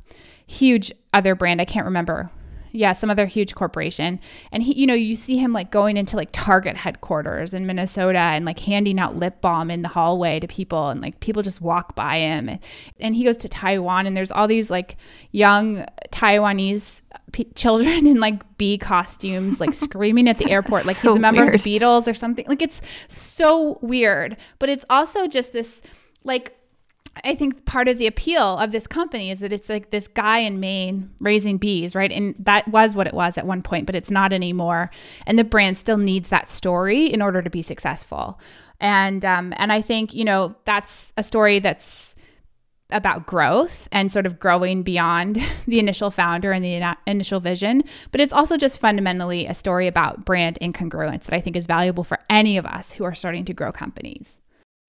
huge 0.46 0.92
other 1.12 1.34
brand. 1.34 1.60
I 1.60 1.64
can't 1.64 1.84
remember. 1.84 2.30
Yeah, 2.76 2.92
some 2.92 3.10
other 3.10 3.26
huge 3.26 3.54
corporation. 3.54 4.20
And 4.52 4.62
he, 4.62 4.74
you 4.74 4.86
know, 4.86 4.94
you 4.94 5.16
see 5.16 5.36
him 5.36 5.52
like 5.52 5.70
going 5.70 5.96
into 5.96 6.16
like 6.16 6.28
Target 6.32 6.76
headquarters 6.76 7.54
in 7.54 7.66
Minnesota 7.66 8.18
and 8.18 8.44
like 8.44 8.58
handing 8.58 8.98
out 8.98 9.16
lip 9.16 9.40
balm 9.40 9.70
in 9.70 9.82
the 9.82 9.88
hallway 9.88 10.40
to 10.40 10.46
people 10.46 10.88
and 10.90 11.00
like 11.00 11.20
people 11.20 11.42
just 11.42 11.60
walk 11.60 11.94
by 11.94 12.18
him. 12.18 12.58
And 13.00 13.14
he 13.16 13.24
goes 13.24 13.36
to 13.38 13.48
Taiwan 13.48 14.06
and 14.06 14.16
there's 14.16 14.30
all 14.30 14.46
these 14.46 14.70
like 14.70 14.96
young 15.32 15.86
Taiwanese 16.10 17.02
p- 17.32 17.44
children 17.54 18.06
in 18.06 18.20
like 18.20 18.56
bee 18.58 18.78
costumes 18.78 19.60
like 19.60 19.74
screaming 19.74 20.28
at 20.28 20.38
the 20.38 20.50
airport 20.50 20.86
like 20.86 20.96
so 20.96 21.10
he's 21.10 21.16
a 21.18 21.20
member 21.20 21.42
weird. 21.42 21.54
of 21.54 21.62
the 21.62 21.78
Beatles 21.78 22.08
or 22.08 22.14
something. 22.14 22.44
Like 22.48 22.62
it's 22.62 22.82
so 23.08 23.78
weird, 23.82 24.36
but 24.58 24.68
it's 24.68 24.84
also 24.90 25.26
just 25.26 25.52
this 25.52 25.82
like 26.24 26.55
I 27.24 27.34
think 27.34 27.64
part 27.64 27.88
of 27.88 27.98
the 27.98 28.06
appeal 28.06 28.58
of 28.58 28.72
this 28.72 28.86
company 28.86 29.30
is 29.30 29.40
that 29.40 29.52
it's 29.52 29.68
like 29.68 29.90
this 29.90 30.08
guy 30.08 30.38
in 30.38 30.60
Maine 30.60 31.10
raising 31.20 31.58
bees, 31.58 31.94
right? 31.94 32.12
And 32.12 32.34
that 32.38 32.68
was 32.68 32.94
what 32.94 33.06
it 33.06 33.14
was 33.14 33.38
at 33.38 33.46
one 33.46 33.62
point, 33.62 33.86
but 33.86 33.94
it's 33.94 34.10
not 34.10 34.32
anymore. 34.32 34.90
And 35.26 35.38
the 35.38 35.44
brand 35.44 35.76
still 35.76 35.98
needs 35.98 36.28
that 36.28 36.48
story 36.48 37.06
in 37.06 37.22
order 37.22 37.42
to 37.42 37.50
be 37.50 37.62
successful. 37.62 38.40
And 38.80 39.24
um, 39.24 39.54
and 39.56 39.72
I 39.72 39.80
think 39.80 40.14
you 40.14 40.24
know 40.24 40.56
that's 40.64 41.12
a 41.16 41.22
story 41.22 41.58
that's 41.58 42.14
about 42.90 43.26
growth 43.26 43.88
and 43.90 44.12
sort 44.12 44.26
of 44.26 44.38
growing 44.38 44.82
beyond 44.82 45.40
the 45.66 45.78
initial 45.78 46.10
founder 46.10 46.52
and 46.52 46.64
the 46.64 46.96
initial 47.06 47.40
vision, 47.40 47.82
but 48.12 48.20
it's 48.20 48.32
also 48.32 48.56
just 48.56 48.78
fundamentally 48.78 49.46
a 49.46 49.54
story 49.54 49.86
about 49.86 50.24
brand 50.24 50.58
incongruence 50.60 51.24
that 51.24 51.34
I 51.34 51.40
think 51.40 51.56
is 51.56 51.66
valuable 51.66 52.04
for 52.04 52.18
any 52.30 52.56
of 52.56 52.66
us 52.66 52.92
who 52.92 53.04
are 53.04 53.14
starting 53.14 53.44
to 53.46 53.54
grow 53.54 53.72
companies. 53.72 54.38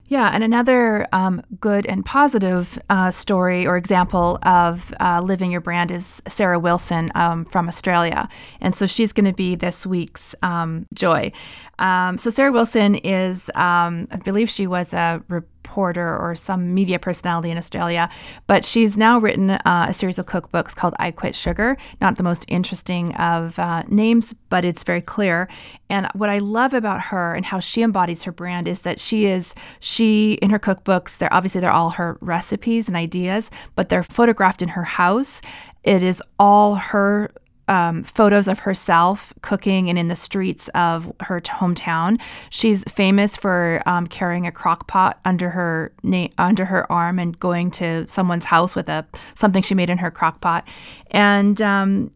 Yeah, 0.09 0.29
and 0.33 0.41
another 0.41 1.05
um, 1.11 1.41
good 1.59 1.85
and 1.85 2.05
positive 2.05 2.79
uh, 2.89 3.11
story 3.11 3.67
or 3.67 3.75
example 3.75 4.39
of 4.43 4.93
uh, 5.01 5.19
living 5.21 5.51
your 5.51 5.59
brand 5.59 5.91
is 5.91 6.21
Sarah 6.27 6.59
Wilson 6.59 7.11
um, 7.13 7.43
from 7.43 7.67
Australia. 7.67 8.29
And 8.61 8.73
so 8.73 8.85
she's 8.85 9.11
going 9.11 9.25
to 9.25 9.33
be 9.33 9.55
this 9.55 9.85
week's 9.85 10.33
um, 10.41 10.85
joy. 10.93 11.33
Um, 11.79 12.17
so 12.17 12.29
Sarah 12.29 12.53
Wilson 12.53 12.95
is, 12.95 13.49
um, 13.53 14.07
I 14.09 14.15
believe 14.23 14.49
she 14.49 14.65
was 14.65 14.93
a 14.93 15.21
reporter 15.67 16.17
or 16.17 16.33
some 16.33 16.73
media 16.73 16.97
personality 16.97 17.51
in 17.51 17.57
Australia, 17.57 18.09
but 18.47 18.63
she's 18.63 18.97
now 18.97 19.19
written 19.19 19.51
uh, 19.51 19.85
a 19.89 19.93
series 19.93 20.17
of 20.17 20.25
cookbooks 20.25 20.73
called 20.73 20.93
I 20.97 21.11
Quit 21.11 21.35
Sugar. 21.35 21.75
Not 21.99 22.15
the 22.15 22.23
most 22.23 22.45
interesting 22.47 23.13
of 23.15 23.59
uh, 23.59 23.83
names, 23.89 24.33
but 24.49 24.63
it's 24.63 24.83
very 24.83 25.01
clear. 25.01 25.49
And 25.89 26.07
what 26.13 26.29
I 26.29 26.37
love 26.37 26.73
about 26.73 27.01
her 27.01 27.33
and 27.33 27.45
how 27.45 27.59
she 27.59 27.81
embodies 27.81 28.23
her 28.23 28.31
brand 28.31 28.67
is 28.67 28.83
that 28.83 28.97
she 28.97 29.25
is 29.25 29.55
she 29.81 30.33
in 30.41 30.49
her 30.51 30.59
cookbooks. 30.59 31.17
They're 31.17 31.33
obviously 31.33 31.59
they're 31.59 31.69
all 31.71 31.91
her 31.91 32.17
recipes 32.21 32.87
and 32.87 32.95
ideas, 32.95 33.51
but 33.75 33.89
they're 33.89 34.03
photographed 34.03 34.61
in 34.61 34.69
her 34.69 34.83
house. 34.83 35.41
It 35.83 36.01
is 36.01 36.23
all 36.39 36.75
her 36.75 37.31
um, 37.67 38.03
photos 38.03 38.47
of 38.47 38.59
herself 38.59 39.33
cooking 39.41 39.89
and 39.89 39.99
in 39.99 40.07
the 40.07 40.15
streets 40.15 40.69
of 40.69 41.11
her 41.21 41.41
hometown. 41.41 42.19
She's 42.49 42.83
famous 42.85 43.35
for 43.35 43.81
um, 43.85 44.07
carrying 44.07 44.47
a 44.47 44.51
crock 44.51 44.87
pot 44.87 45.19
under 45.25 45.49
her 45.49 45.93
na- 46.03 46.29
under 46.37 46.65
her 46.65 46.89
arm 46.91 47.19
and 47.19 47.37
going 47.39 47.71
to 47.71 48.07
someone's 48.07 48.45
house 48.45 48.75
with 48.75 48.89
a 48.89 49.05
something 49.35 49.63
she 49.63 49.75
made 49.75 49.89
in 49.89 49.97
her 49.97 50.11
crock 50.11 50.41
pot, 50.41 50.67
and 51.11 51.61
um, 51.61 52.11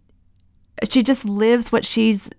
she 0.89 1.03
just 1.03 1.25
lives 1.25 1.71
what 1.71 1.85
she's 1.85 2.29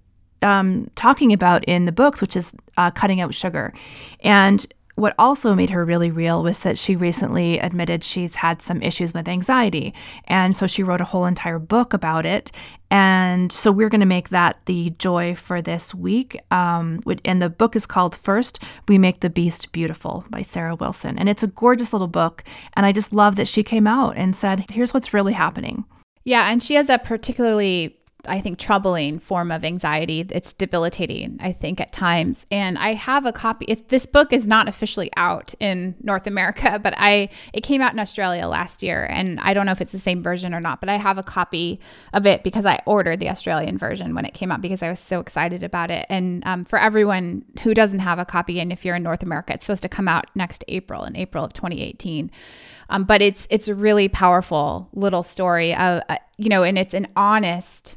um, 0.42 0.90
talking 0.94 1.32
about 1.32 1.64
in 1.64 1.84
the 1.84 1.92
books, 1.92 2.20
which 2.20 2.36
is 2.36 2.54
uh, 2.76 2.90
cutting 2.90 3.20
out 3.20 3.34
sugar, 3.34 3.72
and 4.20 4.66
what 5.02 5.16
also 5.18 5.52
made 5.52 5.68
her 5.68 5.84
really 5.84 6.12
real 6.12 6.44
was 6.44 6.62
that 6.62 6.78
she 6.78 6.94
recently 6.94 7.58
admitted 7.58 8.04
she's 8.04 8.36
had 8.36 8.62
some 8.62 8.80
issues 8.80 9.12
with 9.12 9.26
anxiety. 9.26 9.92
And 10.26 10.54
so 10.54 10.68
she 10.68 10.84
wrote 10.84 11.00
a 11.00 11.04
whole 11.04 11.26
entire 11.26 11.58
book 11.58 11.92
about 11.92 12.24
it. 12.24 12.52
And 12.88 13.50
so 13.50 13.72
we're 13.72 13.88
going 13.88 13.98
to 13.98 14.06
make 14.06 14.28
that 14.28 14.64
the 14.66 14.90
joy 14.90 15.34
for 15.34 15.60
this 15.60 15.92
week. 15.92 16.38
Um, 16.52 17.00
and 17.24 17.42
the 17.42 17.50
book 17.50 17.74
is 17.74 17.84
called 17.84 18.14
First 18.14 18.62
We 18.86 18.96
Make 18.96 19.20
the 19.20 19.30
Beast 19.30 19.72
Beautiful 19.72 20.24
by 20.30 20.42
Sarah 20.42 20.76
Wilson. 20.76 21.18
And 21.18 21.28
it's 21.28 21.42
a 21.42 21.48
gorgeous 21.48 21.92
little 21.92 22.06
book. 22.06 22.44
And 22.74 22.86
I 22.86 22.92
just 22.92 23.12
love 23.12 23.34
that 23.36 23.48
she 23.48 23.64
came 23.64 23.88
out 23.88 24.16
and 24.16 24.36
said, 24.36 24.70
here's 24.70 24.94
what's 24.94 25.12
really 25.12 25.32
happening. 25.32 25.84
Yeah. 26.22 26.48
And 26.48 26.62
she 26.62 26.76
has 26.76 26.88
a 26.88 26.98
particularly 26.98 27.98
I 28.28 28.40
think, 28.40 28.58
troubling 28.58 29.18
form 29.18 29.50
of 29.50 29.64
anxiety. 29.64 30.20
It's 30.20 30.52
debilitating, 30.52 31.38
I 31.40 31.52
think, 31.52 31.80
at 31.80 31.92
times. 31.92 32.46
And 32.50 32.78
I 32.78 32.94
have 32.94 33.26
a 33.26 33.32
copy. 33.32 33.74
This 33.88 34.06
book 34.06 34.32
is 34.32 34.46
not 34.46 34.68
officially 34.68 35.10
out 35.16 35.54
in 35.58 35.94
North 36.02 36.26
America, 36.26 36.78
but 36.82 36.94
I 36.96 37.28
it 37.52 37.62
came 37.62 37.80
out 37.80 37.92
in 37.92 37.98
Australia 37.98 38.46
last 38.46 38.82
year, 38.82 39.06
and 39.10 39.40
I 39.40 39.54
don't 39.54 39.66
know 39.66 39.72
if 39.72 39.80
it's 39.80 39.92
the 39.92 39.98
same 39.98 40.22
version 40.22 40.54
or 40.54 40.60
not. 40.60 40.80
But 40.80 40.88
I 40.88 40.96
have 40.96 41.18
a 41.18 41.22
copy 41.22 41.80
of 42.12 42.26
it 42.26 42.42
because 42.42 42.66
I 42.66 42.80
ordered 42.86 43.20
the 43.20 43.28
Australian 43.28 43.78
version 43.78 44.14
when 44.14 44.24
it 44.24 44.34
came 44.34 44.52
out 44.52 44.60
because 44.60 44.82
I 44.82 44.88
was 44.88 45.00
so 45.00 45.20
excited 45.20 45.62
about 45.62 45.90
it. 45.90 46.06
And 46.08 46.42
um, 46.46 46.64
for 46.64 46.78
everyone 46.78 47.44
who 47.62 47.74
doesn't 47.74 48.00
have 48.00 48.18
a 48.18 48.24
copy, 48.24 48.60
and 48.60 48.72
if 48.72 48.84
you're 48.84 48.96
in 48.96 49.02
North 49.02 49.22
America, 49.22 49.54
it's 49.54 49.66
supposed 49.66 49.82
to 49.82 49.88
come 49.88 50.08
out 50.08 50.26
next 50.34 50.64
April, 50.68 51.04
in 51.04 51.16
April 51.16 51.44
of 51.44 51.52
2018. 51.52 52.30
Um, 52.88 53.04
but 53.04 53.22
it's 53.22 53.46
it's 53.50 53.68
a 53.68 53.74
really 53.74 54.08
powerful 54.08 54.88
little 54.92 55.22
story 55.22 55.74
of 55.74 56.02
uh, 56.08 56.16
you 56.36 56.48
know, 56.48 56.62
and 56.62 56.78
it's 56.78 56.94
an 56.94 57.06
honest 57.16 57.96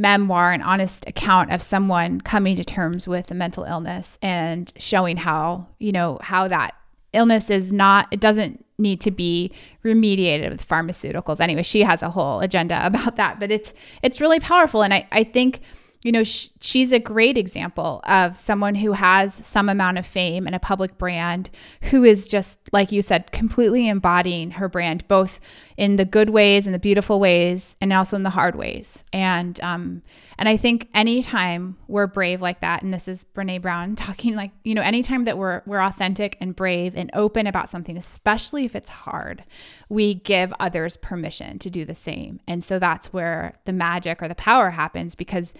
memoir, 0.00 0.52
an 0.52 0.62
honest 0.62 1.06
account 1.06 1.52
of 1.52 1.60
someone 1.60 2.20
coming 2.20 2.56
to 2.56 2.64
terms 2.64 3.06
with 3.06 3.30
a 3.30 3.34
mental 3.34 3.64
illness 3.64 4.18
and 4.22 4.72
showing 4.76 5.18
how, 5.18 5.66
you 5.78 5.92
know, 5.92 6.18
how 6.22 6.48
that 6.48 6.74
illness 7.12 7.50
is 7.50 7.72
not, 7.72 8.08
it 8.10 8.20
doesn't 8.20 8.64
need 8.78 9.00
to 9.02 9.10
be 9.10 9.52
remediated 9.84 10.48
with 10.48 10.66
pharmaceuticals. 10.66 11.40
Anyway, 11.40 11.62
she 11.62 11.82
has 11.82 12.02
a 12.02 12.10
whole 12.10 12.40
agenda 12.40 12.80
about 12.86 13.16
that, 13.16 13.38
but 13.38 13.52
it's, 13.52 13.74
it's 14.02 14.20
really 14.20 14.40
powerful. 14.40 14.82
And 14.82 14.94
I, 14.94 15.06
I 15.12 15.22
think, 15.22 15.60
you 16.02 16.12
know, 16.12 16.22
sh- 16.24 16.48
she's 16.62 16.92
a 16.92 16.98
great 16.98 17.36
example 17.36 18.00
of 18.04 18.34
someone 18.34 18.74
who 18.74 18.92
has 18.92 19.34
some 19.34 19.68
amount 19.68 19.98
of 19.98 20.06
fame 20.06 20.46
and 20.46 20.56
a 20.56 20.58
public 20.58 20.96
brand 20.96 21.50
who 21.82 22.04
is 22.04 22.26
just, 22.26 22.58
like 22.72 22.90
you 22.90 23.02
said, 23.02 23.32
completely 23.32 23.86
embodying 23.86 24.52
her 24.52 24.66
brand, 24.66 25.06
both 25.08 25.40
in 25.76 25.96
the 25.96 26.06
good 26.06 26.30
ways 26.30 26.66
and 26.66 26.74
the 26.74 26.78
beautiful 26.78 27.20
ways, 27.20 27.76
and 27.82 27.92
also 27.92 28.16
in 28.16 28.22
the 28.22 28.30
hard 28.30 28.54
ways. 28.54 29.04
And 29.12 29.60
um, 29.60 30.02
and 30.38 30.48
I 30.48 30.56
think 30.56 30.88
anytime 30.94 31.76
we're 31.86 32.06
brave 32.06 32.40
like 32.40 32.60
that, 32.60 32.82
and 32.82 32.94
this 32.94 33.06
is 33.06 33.24
Brene 33.24 33.60
Brown 33.60 33.94
talking, 33.96 34.34
like 34.34 34.52
you 34.64 34.74
know, 34.74 34.82
anytime 34.82 35.24
that 35.24 35.36
we're 35.36 35.60
we're 35.66 35.82
authentic 35.82 36.38
and 36.40 36.56
brave 36.56 36.96
and 36.96 37.10
open 37.12 37.46
about 37.46 37.68
something, 37.68 37.98
especially 37.98 38.64
if 38.64 38.74
it's 38.74 38.88
hard, 38.88 39.44
we 39.90 40.14
give 40.14 40.54
others 40.58 40.96
permission 40.96 41.58
to 41.58 41.68
do 41.68 41.84
the 41.84 41.94
same. 41.94 42.40
And 42.48 42.64
so 42.64 42.78
that's 42.78 43.12
where 43.12 43.58
the 43.66 43.72
magic 43.74 44.22
or 44.22 44.28
the 44.28 44.34
power 44.34 44.70
happens 44.70 45.14
because 45.14 45.52